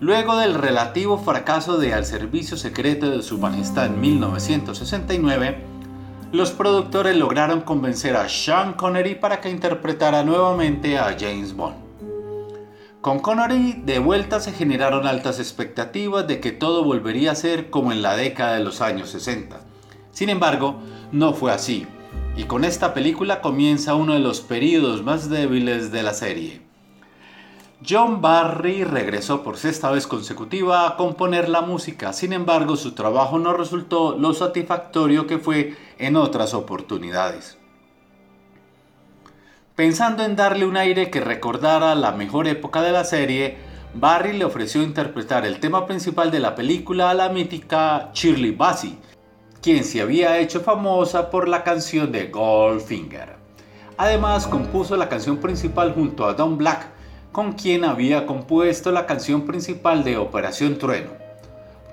Luego 0.00 0.36
del 0.38 0.54
relativo 0.54 1.18
fracaso 1.18 1.78
de 1.78 1.94
Al 1.94 2.04
Servicio 2.04 2.56
Secreto 2.56 3.10
de 3.10 3.22
Su 3.22 3.38
Majestad 3.38 3.86
en 3.86 4.00
1969, 4.00 5.70
los 6.32 6.52
productores 6.52 7.16
lograron 7.16 7.62
convencer 7.62 8.14
a 8.14 8.28
Sean 8.28 8.74
Connery 8.74 9.16
para 9.16 9.40
que 9.40 9.50
interpretara 9.50 10.22
nuevamente 10.22 10.96
a 10.96 11.16
James 11.18 11.54
Bond. 11.54 11.76
Con 13.00 13.18
Connery 13.18 13.82
de 13.84 13.98
vuelta 13.98 14.38
se 14.38 14.52
generaron 14.52 15.06
altas 15.06 15.40
expectativas 15.40 16.28
de 16.28 16.38
que 16.38 16.52
todo 16.52 16.84
volvería 16.84 17.32
a 17.32 17.34
ser 17.34 17.70
como 17.70 17.90
en 17.90 18.02
la 18.02 18.14
década 18.14 18.54
de 18.54 18.64
los 18.64 18.80
años 18.80 19.10
60. 19.10 19.60
Sin 20.12 20.28
embargo, 20.28 20.80
no 21.10 21.32
fue 21.32 21.50
así, 21.50 21.86
y 22.36 22.44
con 22.44 22.64
esta 22.64 22.94
película 22.94 23.40
comienza 23.40 23.94
uno 23.94 24.12
de 24.12 24.20
los 24.20 24.40
periodos 24.40 25.02
más 25.02 25.30
débiles 25.30 25.90
de 25.90 26.02
la 26.02 26.14
serie. 26.14 26.69
John 27.86 28.20
Barry 28.20 28.84
regresó 28.84 29.42
por 29.42 29.56
sexta 29.56 29.90
vez 29.90 30.06
consecutiva 30.06 30.86
a 30.86 30.96
componer 30.96 31.48
la 31.48 31.62
música, 31.62 32.12
sin 32.12 32.34
embargo 32.34 32.76
su 32.76 32.92
trabajo 32.92 33.38
no 33.38 33.54
resultó 33.54 34.18
lo 34.18 34.34
satisfactorio 34.34 35.26
que 35.26 35.38
fue 35.38 35.76
en 35.98 36.16
otras 36.16 36.52
oportunidades. 36.52 37.56
Pensando 39.76 40.24
en 40.24 40.36
darle 40.36 40.66
un 40.66 40.76
aire 40.76 41.10
que 41.10 41.22
recordara 41.22 41.94
la 41.94 42.12
mejor 42.12 42.48
época 42.48 42.82
de 42.82 42.92
la 42.92 43.04
serie, 43.04 43.56
Barry 43.94 44.34
le 44.34 44.44
ofreció 44.44 44.82
interpretar 44.82 45.46
el 45.46 45.58
tema 45.58 45.86
principal 45.86 46.30
de 46.30 46.40
la 46.40 46.54
película 46.54 47.08
a 47.08 47.14
la 47.14 47.30
mítica 47.30 48.10
Shirley 48.12 48.50
Bassey, 48.50 48.98
quien 49.62 49.84
se 49.84 50.02
había 50.02 50.38
hecho 50.38 50.60
famosa 50.60 51.30
por 51.30 51.48
la 51.48 51.64
canción 51.64 52.12
de 52.12 52.26
Goldfinger. 52.26 53.36
Además, 53.96 54.46
compuso 54.46 54.98
la 54.98 55.08
canción 55.08 55.38
principal 55.38 55.94
junto 55.94 56.26
a 56.26 56.34
Don 56.34 56.58
Black, 56.58 56.99
con 57.32 57.52
quien 57.52 57.84
había 57.84 58.26
compuesto 58.26 58.90
la 58.92 59.06
canción 59.06 59.46
principal 59.46 60.04
de 60.04 60.16
Operación 60.16 60.78
Trueno. 60.78 61.10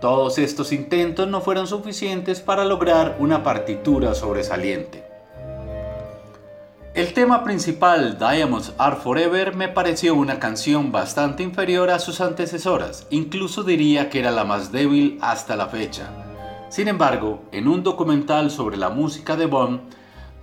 Todos 0.02 0.38
estos 0.38 0.72
intentos 0.72 1.28
no 1.28 1.42
fueron 1.42 1.68
suficientes 1.68 2.42
para 2.42 2.66
lograr 2.66 3.18
una 3.20 3.44
partitura 3.44 4.14
sobresaliente. 4.14 5.04
El 6.94 7.14
tema 7.14 7.44
principal, 7.44 8.18
Diamonds 8.18 8.74
Are 8.80 8.96
Forever, 8.96 9.56
me 9.56 9.68
pareció 9.68 10.16
una 10.16 10.40
canción 10.40 10.92
bastante 10.92 11.44
inferior 11.44 11.92
a 11.92 12.00
sus 12.00 12.22
antecesoras, 12.22 13.06
incluso 13.12 13.62
diría 13.62 14.10
que 14.10 14.20
era 14.20 14.32
la 14.32 14.46
más 14.46 14.72
débil 14.72 15.20
hasta 15.22 15.56
la 15.56 15.68
fecha. 15.68 16.10
Sin 16.70 16.88
embargo, 16.88 17.44
en 17.52 17.68
un 17.68 17.84
documental 17.84 18.50
sobre 18.50 18.78
la 18.78 18.90
música 18.90 19.36
de 19.36 19.46
Bond, 19.46 19.82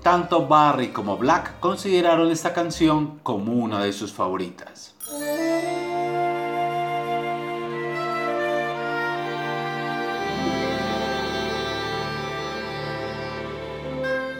tanto 0.04 0.46
Barry 0.46 0.88
como 0.88 1.16
Black 1.16 1.58
consideraron 1.60 2.30
esta 2.30 2.52
canción 2.52 3.20
como 3.22 3.54
una 3.54 3.82
de 3.82 3.94
sus 3.94 4.12
favoritas. 4.12 4.94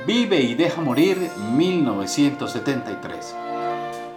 Vive 0.07 0.43
y 0.43 0.55
deja 0.55 0.83
morir 0.83 1.31
1973. 1.55 3.35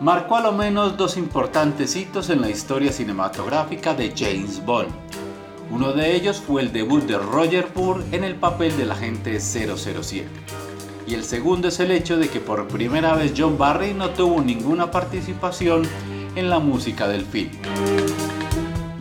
Marcó 0.01 0.35
a 0.35 0.41
lo 0.41 0.51
menos 0.51 0.97
dos 0.97 1.15
importantes 1.15 1.95
hitos 1.95 2.29
en 2.29 2.41
la 2.41 2.49
historia 2.49 2.91
cinematográfica 2.91 3.93
de 3.93 4.13
James 4.13 4.65
Bond. 4.65 4.91
Uno 5.71 5.93
de 5.93 6.13
ellos 6.13 6.41
fue 6.45 6.61
el 6.61 6.73
debut 6.73 7.03
de 7.03 7.17
Roger 7.17 7.69
Moore 7.73 8.03
en 8.11 8.25
el 8.25 8.35
papel 8.35 8.75
del 8.75 8.91
agente 8.91 9.39
007. 9.39 10.46
Y 11.07 11.13
el 11.13 11.23
segundo 11.23 11.69
es 11.69 11.79
el 11.79 11.91
hecho 11.91 12.17
de 12.17 12.27
que 12.27 12.41
por 12.41 12.67
primera 12.67 13.15
vez 13.15 13.33
John 13.35 13.57
Barry 13.57 13.93
no 13.93 14.09
tuvo 14.09 14.41
ninguna 14.41 14.91
participación 14.91 15.83
en 16.35 16.49
la 16.49 16.59
música 16.59 17.07
del 17.07 17.23
film. 17.25 17.51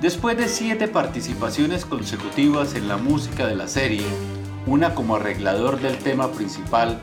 Después 0.01 0.37
de 0.37 0.49
siete 0.49 0.87
participaciones 0.87 1.85
consecutivas 1.85 2.77
en 2.77 2.87
la 2.87 2.97
música 2.97 3.49
de 3.49 3.57
la 3.57 3.67
serie, 3.67 4.05
una 4.67 4.95
como 4.95 5.17
arreglador 5.17 5.81
del 5.81 5.99
tema 5.99 6.31
principal 6.31 7.01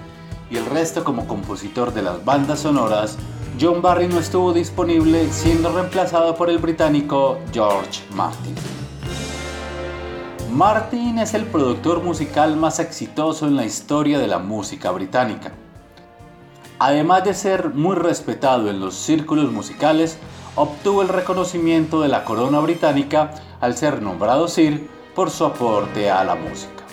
y 0.50 0.56
el 0.56 0.66
resto 0.68 1.04
como 1.04 1.28
compositor 1.28 1.94
de 1.94 2.02
las 2.02 2.24
bandas 2.24 2.62
sonoras, 2.62 3.18
John 3.60 3.82
Barry 3.82 4.08
no 4.08 4.20
estuvo 4.20 4.54
disponible 4.54 5.28
siendo 5.32 5.74
reemplazado 5.74 6.34
por 6.36 6.50
el 6.50 6.60
británico 6.60 7.40
George 7.52 8.02
Martin. 8.16 8.83
Martin 10.54 11.18
es 11.18 11.34
el 11.34 11.46
productor 11.46 12.04
musical 12.04 12.56
más 12.58 12.78
exitoso 12.80 13.48
en 13.48 13.56
la 13.56 13.66
historia 13.66 14.20
de 14.20 14.28
la 14.28 14.38
música 14.38 14.92
británica. 14.92 15.52
Además 16.78 17.24
de 17.24 17.34
ser 17.34 17.74
muy 17.74 17.96
respetado 17.96 18.70
en 18.70 18.80
los 18.80 18.94
círculos 18.94 19.52
musicales, 19.52 20.20
obtuvo 20.56 21.02
el 21.02 21.08
reconocimiento 21.08 22.02
de 22.02 22.10
la 22.10 22.24
corona 22.24 22.60
británica 22.60 23.32
al 23.62 23.76
ser 23.76 24.04
nombrado 24.04 24.48
Sir 24.48 24.88
por 25.16 25.32
su 25.32 25.44
aporte 25.44 26.12
a 26.12 26.24
la 26.24 26.36
música. 26.36 26.84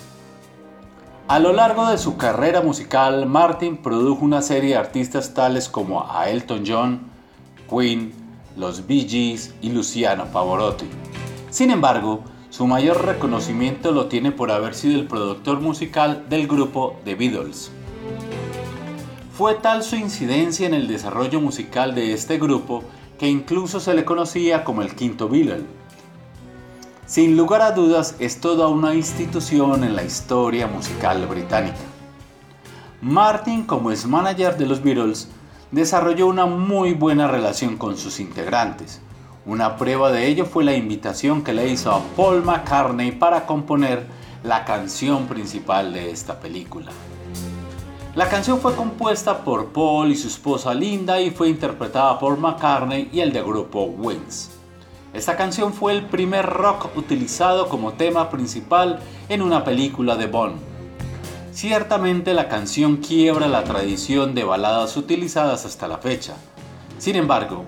A 1.27 1.37
lo 1.37 1.53
largo 1.53 1.87
de 1.87 1.99
su 1.99 2.17
carrera 2.17 2.61
musical, 2.61 3.27
Martin 3.27 3.77
produjo 3.77 4.25
una 4.25 4.41
serie 4.41 4.71
de 4.71 4.77
artistas 4.77 5.35
tales 5.35 5.69
como 5.69 6.11
a 6.11 6.31
Elton 6.31 6.63
John, 6.65 7.01
Queen, 7.69 8.11
los 8.57 8.87
Bee 8.87 9.07
Gees 9.07 9.53
y 9.61 9.69
Luciano 9.69 10.25
Pavarotti. 10.25 10.89
Sin 11.51 11.69
embargo, 11.69 12.23
su 12.51 12.67
mayor 12.67 13.03
reconocimiento 13.03 13.91
lo 13.91 14.05
tiene 14.05 14.31
por 14.31 14.51
haber 14.51 14.75
sido 14.75 14.99
el 14.99 15.07
productor 15.07 15.59
musical 15.59 16.25
del 16.29 16.45
grupo 16.45 16.97
The 17.03 17.15
Beatles. 17.15 17.71
Fue 19.33 19.55
tal 19.55 19.81
su 19.81 19.95
incidencia 19.95 20.67
en 20.67 20.75
el 20.75 20.87
desarrollo 20.87 21.41
musical 21.41 21.95
de 21.95 22.13
este 22.13 22.37
grupo 22.37 22.83
que 23.17 23.27
incluso 23.27 23.79
se 23.79 23.95
le 23.95 24.05
conocía 24.05 24.63
como 24.63 24.83
el 24.83 24.93
quinto 24.93 25.27
Beatle 25.27 25.81
sin 27.11 27.35
lugar 27.35 27.61
a 27.61 27.73
dudas 27.73 28.15
es 28.19 28.39
toda 28.39 28.69
una 28.69 28.95
institución 28.95 29.83
en 29.83 29.97
la 29.97 30.03
historia 30.03 30.65
musical 30.65 31.27
británica. 31.27 31.75
Martin, 33.01 33.65
como 33.65 33.91
es 33.91 34.05
manager 34.05 34.55
de 34.55 34.65
los 34.65 34.81
Beatles, 34.81 35.27
desarrolló 35.71 36.27
una 36.27 36.45
muy 36.45 36.93
buena 36.93 37.27
relación 37.27 37.75
con 37.75 37.97
sus 37.97 38.21
integrantes. 38.21 39.01
Una 39.43 39.75
prueba 39.75 40.11
de 40.11 40.27
ello 40.27 40.45
fue 40.45 40.63
la 40.63 40.75
invitación 40.75 41.43
que 41.43 41.51
le 41.51 41.67
hizo 41.67 41.91
a 41.91 42.03
Paul 42.15 42.43
McCartney 42.43 43.11
para 43.11 43.47
componer 43.47 44.05
la 44.43 44.65
canción 44.65 45.25
principal 45.25 45.93
de 45.93 46.11
esta 46.11 46.39
película. 46.39 46.91
La 48.13 48.29
canción 48.29 48.59
fue 48.59 48.75
compuesta 48.75 49.43
por 49.43 49.69
Paul 49.69 50.11
y 50.11 50.15
su 50.15 50.27
esposa 50.27 50.75
Linda 50.75 51.19
y 51.19 51.31
fue 51.31 51.49
interpretada 51.49 52.19
por 52.19 52.37
McCartney 52.37 53.09
y 53.11 53.21
el 53.21 53.33
de 53.33 53.41
grupo 53.41 53.85
Wings. 53.85 54.51
Esta 55.11 55.35
canción 55.35 55.73
fue 55.73 55.93
el 55.93 56.05
primer 56.05 56.45
rock 56.45 56.95
utilizado 56.95 57.67
como 57.67 57.93
tema 57.93 58.29
principal 58.29 58.99
en 59.27 59.41
una 59.41 59.63
película 59.63 60.17
de 60.17 60.27
Bond. 60.27 60.59
Ciertamente 61.51 62.35
la 62.35 62.47
canción 62.47 62.97
quiebra 62.97 63.47
la 63.47 63.63
tradición 63.63 64.35
de 64.35 64.43
baladas 64.43 64.95
utilizadas 64.97 65.65
hasta 65.65 65.87
la 65.87 65.97
fecha. 65.97 66.35
Sin 66.99 67.15
embargo, 67.15 67.65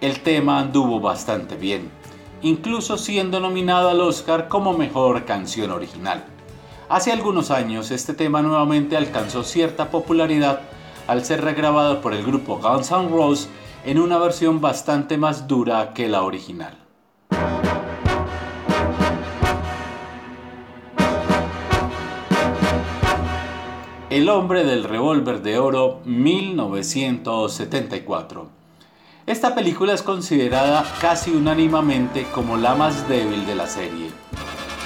el 0.00 0.20
tema 0.20 0.58
anduvo 0.58 1.00
bastante 1.00 1.56
bien, 1.56 1.90
incluso 2.42 2.98
siendo 2.98 3.40
nominado 3.40 3.88
al 3.88 4.00
Oscar 4.00 4.48
como 4.48 4.76
mejor 4.76 5.24
canción 5.24 5.70
original. 5.70 6.24
Hace 6.88 7.12
algunos 7.12 7.50
años 7.50 7.90
este 7.90 8.14
tema 8.14 8.42
nuevamente 8.42 8.96
alcanzó 8.96 9.42
cierta 9.42 9.90
popularidad 9.90 10.60
al 11.06 11.24
ser 11.24 11.42
regrabado 11.42 12.00
por 12.00 12.14
el 12.14 12.24
grupo 12.24 12.58
Guns 12.58 12.92
N' 12.92 13.08
Roses 13.08 13.48
en 13.84 13.98
una 13.98 14.18
versión 14.18 14.60
bastante 14.60 15.16
más 15.16 15.48
dura 15.48 15.92
que 15.94 16.08
la 16.08 16.22
original. 16.22 16.78
El 24.10 24.28
hombre 24.28 24.64
del 24.64 24.84
revólver 24.84 25.42
de 25.42 25.58
oro 25.58 26.02
1974. 26.04 28.55
Esta 29.26 29.56
película 29.56 29.92
es 29.92 30.02
considerada 30.02 30.84
casi 31.00 31.32
unánimemente 31.32 32.28
como 32.32 32.56
la 32.56 32.76
más 32.76 33.08
débil 33.08 33.44
de 33.44 33.56
la 33.56 33.66
serie. 33.66 34.12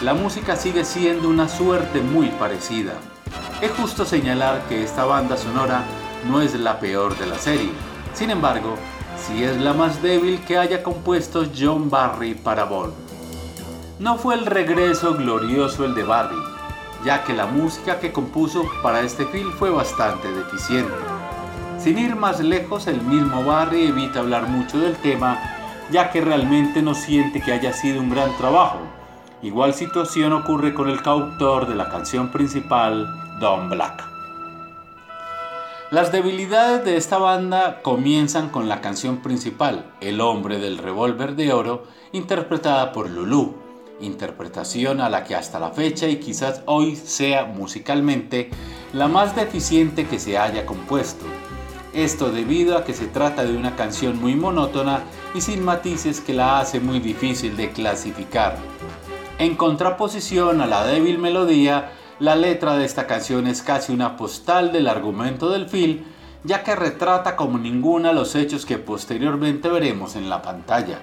La 0.00 0.14
música 0.14 0.57
sigue 0.57 0.87
siendo 0.87 1.29
una 1.29 1.46
suerte 1.46 2.00
muy 2.00 2.29
parecida. 2.29 2.94
Es 3.61 3.70
justo 3.72 4.07
señalar 4.07 4.62
que 4.66 4.83
esta 4.83 5.05
banda 5.05 5.37
sonora 5.37 5.85
no 6.26 6.40
es 6.40 6.59
la 6.59 6.81
peor 6.81 7.18
de 7.18 7.26
la 7.26 7.37
serie. 7.37 7.70
Sin 8.14 8.31
embargo, 8.31 8.76
sí 9.18 9.44
es 9.44 9.59
la 9.61 9.74
más 9.74 10.00
débil 10.00 10.40
que 10.46 10.57
haya 10.57 10.83
compuesto 10.83 11.44
John 11.55 11.90
Barry 11.90 12.33
para 12.33 12.64
Bond. 12.64 12.94
No 13.98 14.16
fue 14.16 14.37
el 14.37 14.46
regreso 14.46 15.12
glorioso 15.16 15.85
el 15.85 15.94
de 15.94 16.05
Barry, 16.05 16.40
ya 17.05 17.24
que 17.24 17.35
la 17.35 17.44
música 17.44 18.00
que 18.00 18.11
compuso 18.11 18.64
para 18.83 19.03
este 19.03 19.26
film 19.26 19.53
fue 19.53 19.68
bastante 19.68 20.33
deficiente. 20.33 21.10
Sin 21.83 21.99
ir 21.99 22.14
más 22.14 22.40
lejos, 22.40 22.87
el 22.88 23.01
mismo 23.01 23.43
Barry 23.43 23.87
evita 23.87 24.21
hablar 24.21 24.49
mucho 24.49 24.79
del 24.79 24.97
tema, 24.97 25.40
ya 25.90 26.11
que 26.11 26.21
realmente 26.21 26.83
no 26.83 26.95
siente 26.95 27.40
que 27.40 27.53
haya 27.53 27.73
sido 27.73 28.03
un 28.03 28.11
gran 28.11 28.37
trabajo. 28.37 28.81
Igual 29.40 29.73
situación 29.73 30.35
ocurre 30.35 30.75
con 30.75 30.90
el 30.90 31.02
coautor 31.02 31.67
de 31.67 31.75
la 31.75 31.88
canción 31.88 32.31
principal, 32.31 33.09
Don 33.40 33.71
Black. 33.71 34.04
Las 35.90 36.13
debilidades 36.13 36.85
de 36.85 36.98
esta 36.98 37.17
banda 37.17 37.81
comienzan 37.81 38.50
con 38.50 38.69
la 38.69 38.83
canción 38.83 39.23
principal, 39.23 39.90
El 40.02 40.21
hombre 40.21 40.59
del 40.59 40.77
revólver 40.77 41.35
de 41.35 41.50
oro, 41.54 41.85
interpretada 42.13 42.92
por 42.92 43.09
Lulu, 43.09 43.54
interpretación 44.02 45.00
a 45.00 45.09
la 45.09 45.25
que 45.25 45.35
hasta 45.35 45.59
la 45.59 45.71
fecha 45.71 46.07
y 46.09 46.17
quizás 46.17 46.61
hoy 46.67 46.94
sea 46.94 47.46
musicalmente 47.46 48.50
la 48.92 49.09
más 49.09 49.35
deficiente 49.35 50.07
que 50.07 50.19
se 50.19 50.37
haya 50.37 50.67
compuesto. 50.67 51.25
Esto 51.93 52.31
debido 52.31 52.79
a 52.79 52.85
que 52.85 52.95
se 52.95 53.09
trata 53.09 53.45
de 53.45 53.57
una 53.57 53.75
canción 53.75 54.21
muy 54.21 54.37
monótona 54.37 55.01
y 55.35 55.41
sin 55.41 55.65
matices 55.65 56.21
que 56.21 56.35
la 56.35 56.61
hace 56.61 56.79
muy 56.79 57.01
difícil 57.01 57.57
de 57.57 57.71
clasificar. 57.71 58.57
En 59.38 59.57
contraposición 59.57 60.61
a 60.61 60.67
la 60.67 60.87
débil 60.87 61.19
melodía, 61.19 61.93
la 62.21 62.37
letra 62.37 62.77
de 62.77 62.85
esta 62.85 63.07
canción 63.07 63.47
es 63.47 63.63
casi 63.63 63.93
una 63.93 64.17
postal 64.17 64.71
del 64.71 64.87
argumento 64.87 65.51
del 65.51 65.69
film, 65.69 66.01
ya 66.45 66.63
que 66.63 66.77
retrata 66.77 67.35
como 67.35 67.59
ninguna 67.59 68.13
los 68.13 68.37
hechos 68.37 68.65
que 68.65 68.79
posteriormente 68.79 69.69
veremos 69.69 70.15
en 70.15 70.31
la 70.31 70.43
pantalla. 70.43 71.01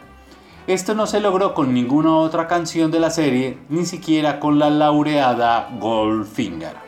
Esto 0.68 0.96
no 0.96 1.06
se 1.06 1.20
logró 1.20 1.54
con 1.54 1.74
ninguna 1.74 2.16
otra 2.16 2.48
canción 2.48 2.92
de 2.92 3.00
la 3.00 3.10
serie, 3.10 3.58
ni 3.70 3.86
siquiera 3.86 4.40
con 4.40 4.60
la 4.60 4.70
laureada 4.70 5.70
Goldfinger. 5.80 6.87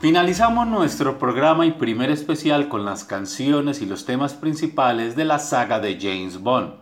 Finalizamos 0.00 0.66
nuestro 0.66 1.18
programa 1.18 1.66
y 1.66 1.72
primer 1.72 2.10
especial 2.10 2.70
con 2.70 2.86
las 2.86 3.04
canciones 3.04 3.82
y 3.82 3.86
los 3.86 4.06
temas 4.06 4.32
principales 4.32 5.14
de 5.14 5.26
la 5.26 5.38
saga 5.38 5.78
de 5.78 5.98
James 6.00 6.40
Bond. 6.40 6.72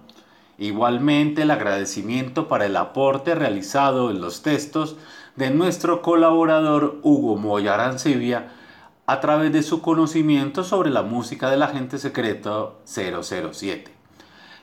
Igualmente 0.57 1.43
el 1.43 1.51
agradecimiento 1.51 2.47
para 2.47 2.66
el 2.66 2.77
aporte 2.77 3.35
realizado 3.35 4.12
en 4.12 4.21
los 4.21 4.43
textos 4.43 4.95
de 5.35 5.51
nuestro 5.51 6.01
colaborador 6.01 7.01
Hugo 7.03 7.35
Moya 7.35 7.75
Arancibia 7.75 8.53
a 9.07 9.19
través 9.19 9.53
de 9.53 9.64
su 9.64 9.83
conocimiento 9.83 10.62
sobre 10.62 10.91
la 10.91 11.03
música 11.03 11.51
del 11.51 11.64
agente 11.64 11.99
secreto 11.99 12.79
007. 12.85 13.93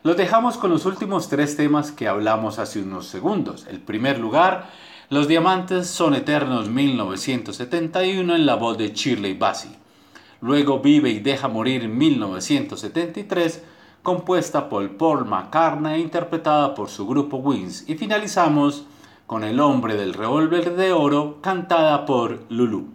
Los 0.03 0.15
dejamos 0.15 0.57
con 0.57 0.69
los 0.69 0.85
últimos 0.85 1.27
tres 1.27 1.57
temas 1.57 1.91
que 1.91 2.07
hablamos 2.07 2.57
hace 2.59 2.81
unos 2.81 3.07
segundos. 3.07 3.67
El 3.69 3.81
primer 3.81 4.17
lugar, 4.17 4.69
Los 5.09 5.27
Diamantes 5.27 5.85
son 5.85 6.15
Eternos 6.15 6.67
1971 6.67 8.35
en 8.35 8.45
la 8.47 8.55
voz 8.55 8.75
de 8.75 8.91
Shirley 8.91 9.35
Bassey. 9.35 9.69
Luego 10.41 10.79
Vive 10.79 11.11
y 11.11 11.19
Deja 11.19 11.47
Morir 11.47 11.87
1973 11.87 13.63
compuesta 14.01 14.67
por 14.67 14.97
Paul 14.97 15.25
McCartney 15.25 15.93
e 15.93 15.99
interpretada 15.99 16.73
por 16.73 16.89
su 16.89 17.05
grupo 17.05 17.37
Wings. 17.37 17.87
Y 17.87 17.93
finalizamos 17.93 18.87
con 19.27 19.43
El 19.43 19.59
hombre 19.59 19.95
del 19.95 20.15
revólver 20.15 20.75
de 20.75 20.91
oro 20.91 21.39
cantada 21.39 22.07
por 22.07 22.43
Lulu. 22.49 22.94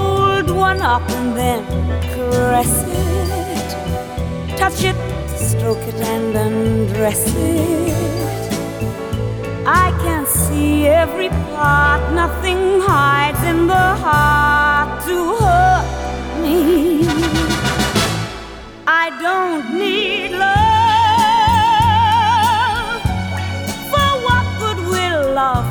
one 0.51 0.81
up 0.81 1.09
and 1.09 1.35
then 1.35 1.65
caress 2.13 2.83
it, 2.87 3.69
touch 4.57 4.83
it, 4.83 4.95
stroke 5.37 5.85
it, 5.87 5.95
and 5.95 6.35
undress 6.35 7.33
it. 7.35 8.51
I 9.65 9.91
can 10.03 10.25
see 10.25 10.87
every 10.87 11.29
part, 11.29 12.13
nothing 12.13 12.81
hides 12.81 13.43
in 13.43 13.67
the 13.67 13.95
heart 14.03 15.03
to 15.05 15.35
hurt 15.39 15.85
me. 16.43 17.05
I 18.87 19.09
don't 19.21 19.77
need 19.77 20.31
love. 20.31 20.51
For 23.91 24.09
what 24.25 24.45
good 24.59 24.79
will 24.93 25.33
love 25.33 25.70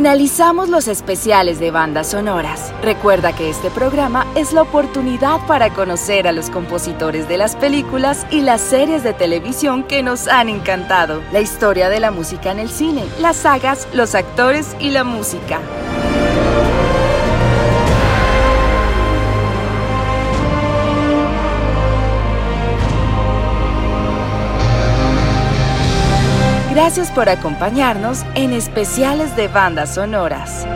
Finalizamos 0.00 0.70
los 0.70 0.88
especiales 0.88 1.60
de 1.60 1.70
bandas 1.70 2.12
sonoras. 2.12 2.72
Recuerda 2.82 3.34
que 3.34 3.50
este 3.50 3.68
programa 3.68 4.26
es 4.34 4.54
la 4.54 4.62
oportunidad 4.62 5.46
para 5.46 5.74
conocer 5.74 6.26
a 6.26 6.32
los 6.32 6.48
compositores 6.48 7.28
de 7.28 7.36
las 7.36 7.54
películas 7.54 8.26
y 8.30 8.40
las 8.40 8.62
series 8.62 9.02
de 9.02 9.12
televisión 9.12 9.84
que 9.84 10.02
nos 10.02 10.26
han 10.26 10.48
encantado, 10.48 11.20
la 11.32 11.42
historia 11.42 11.90
de 11.90 12.00
la 12.00 12.10
música 12.10 12.50
en 12.50 12.60
el 12.60 12.70
cine, 12.70 13.04
las 13.20 13.36
sagas, 13.36 13.86
los 13.92 14.14
actores 14.14 14.74
y 14.80 14.88
la 14.88 15.04
música. 15.04 15.60
Gracias 26.90 27.12
por 27.12 27.28
acompañarnos 27.28 28.24
en 28.34 28.52
especiales 28.52 29.36
de 29.36 29.46
bandas 29.46 29.94
sonoras. 29.94 30.66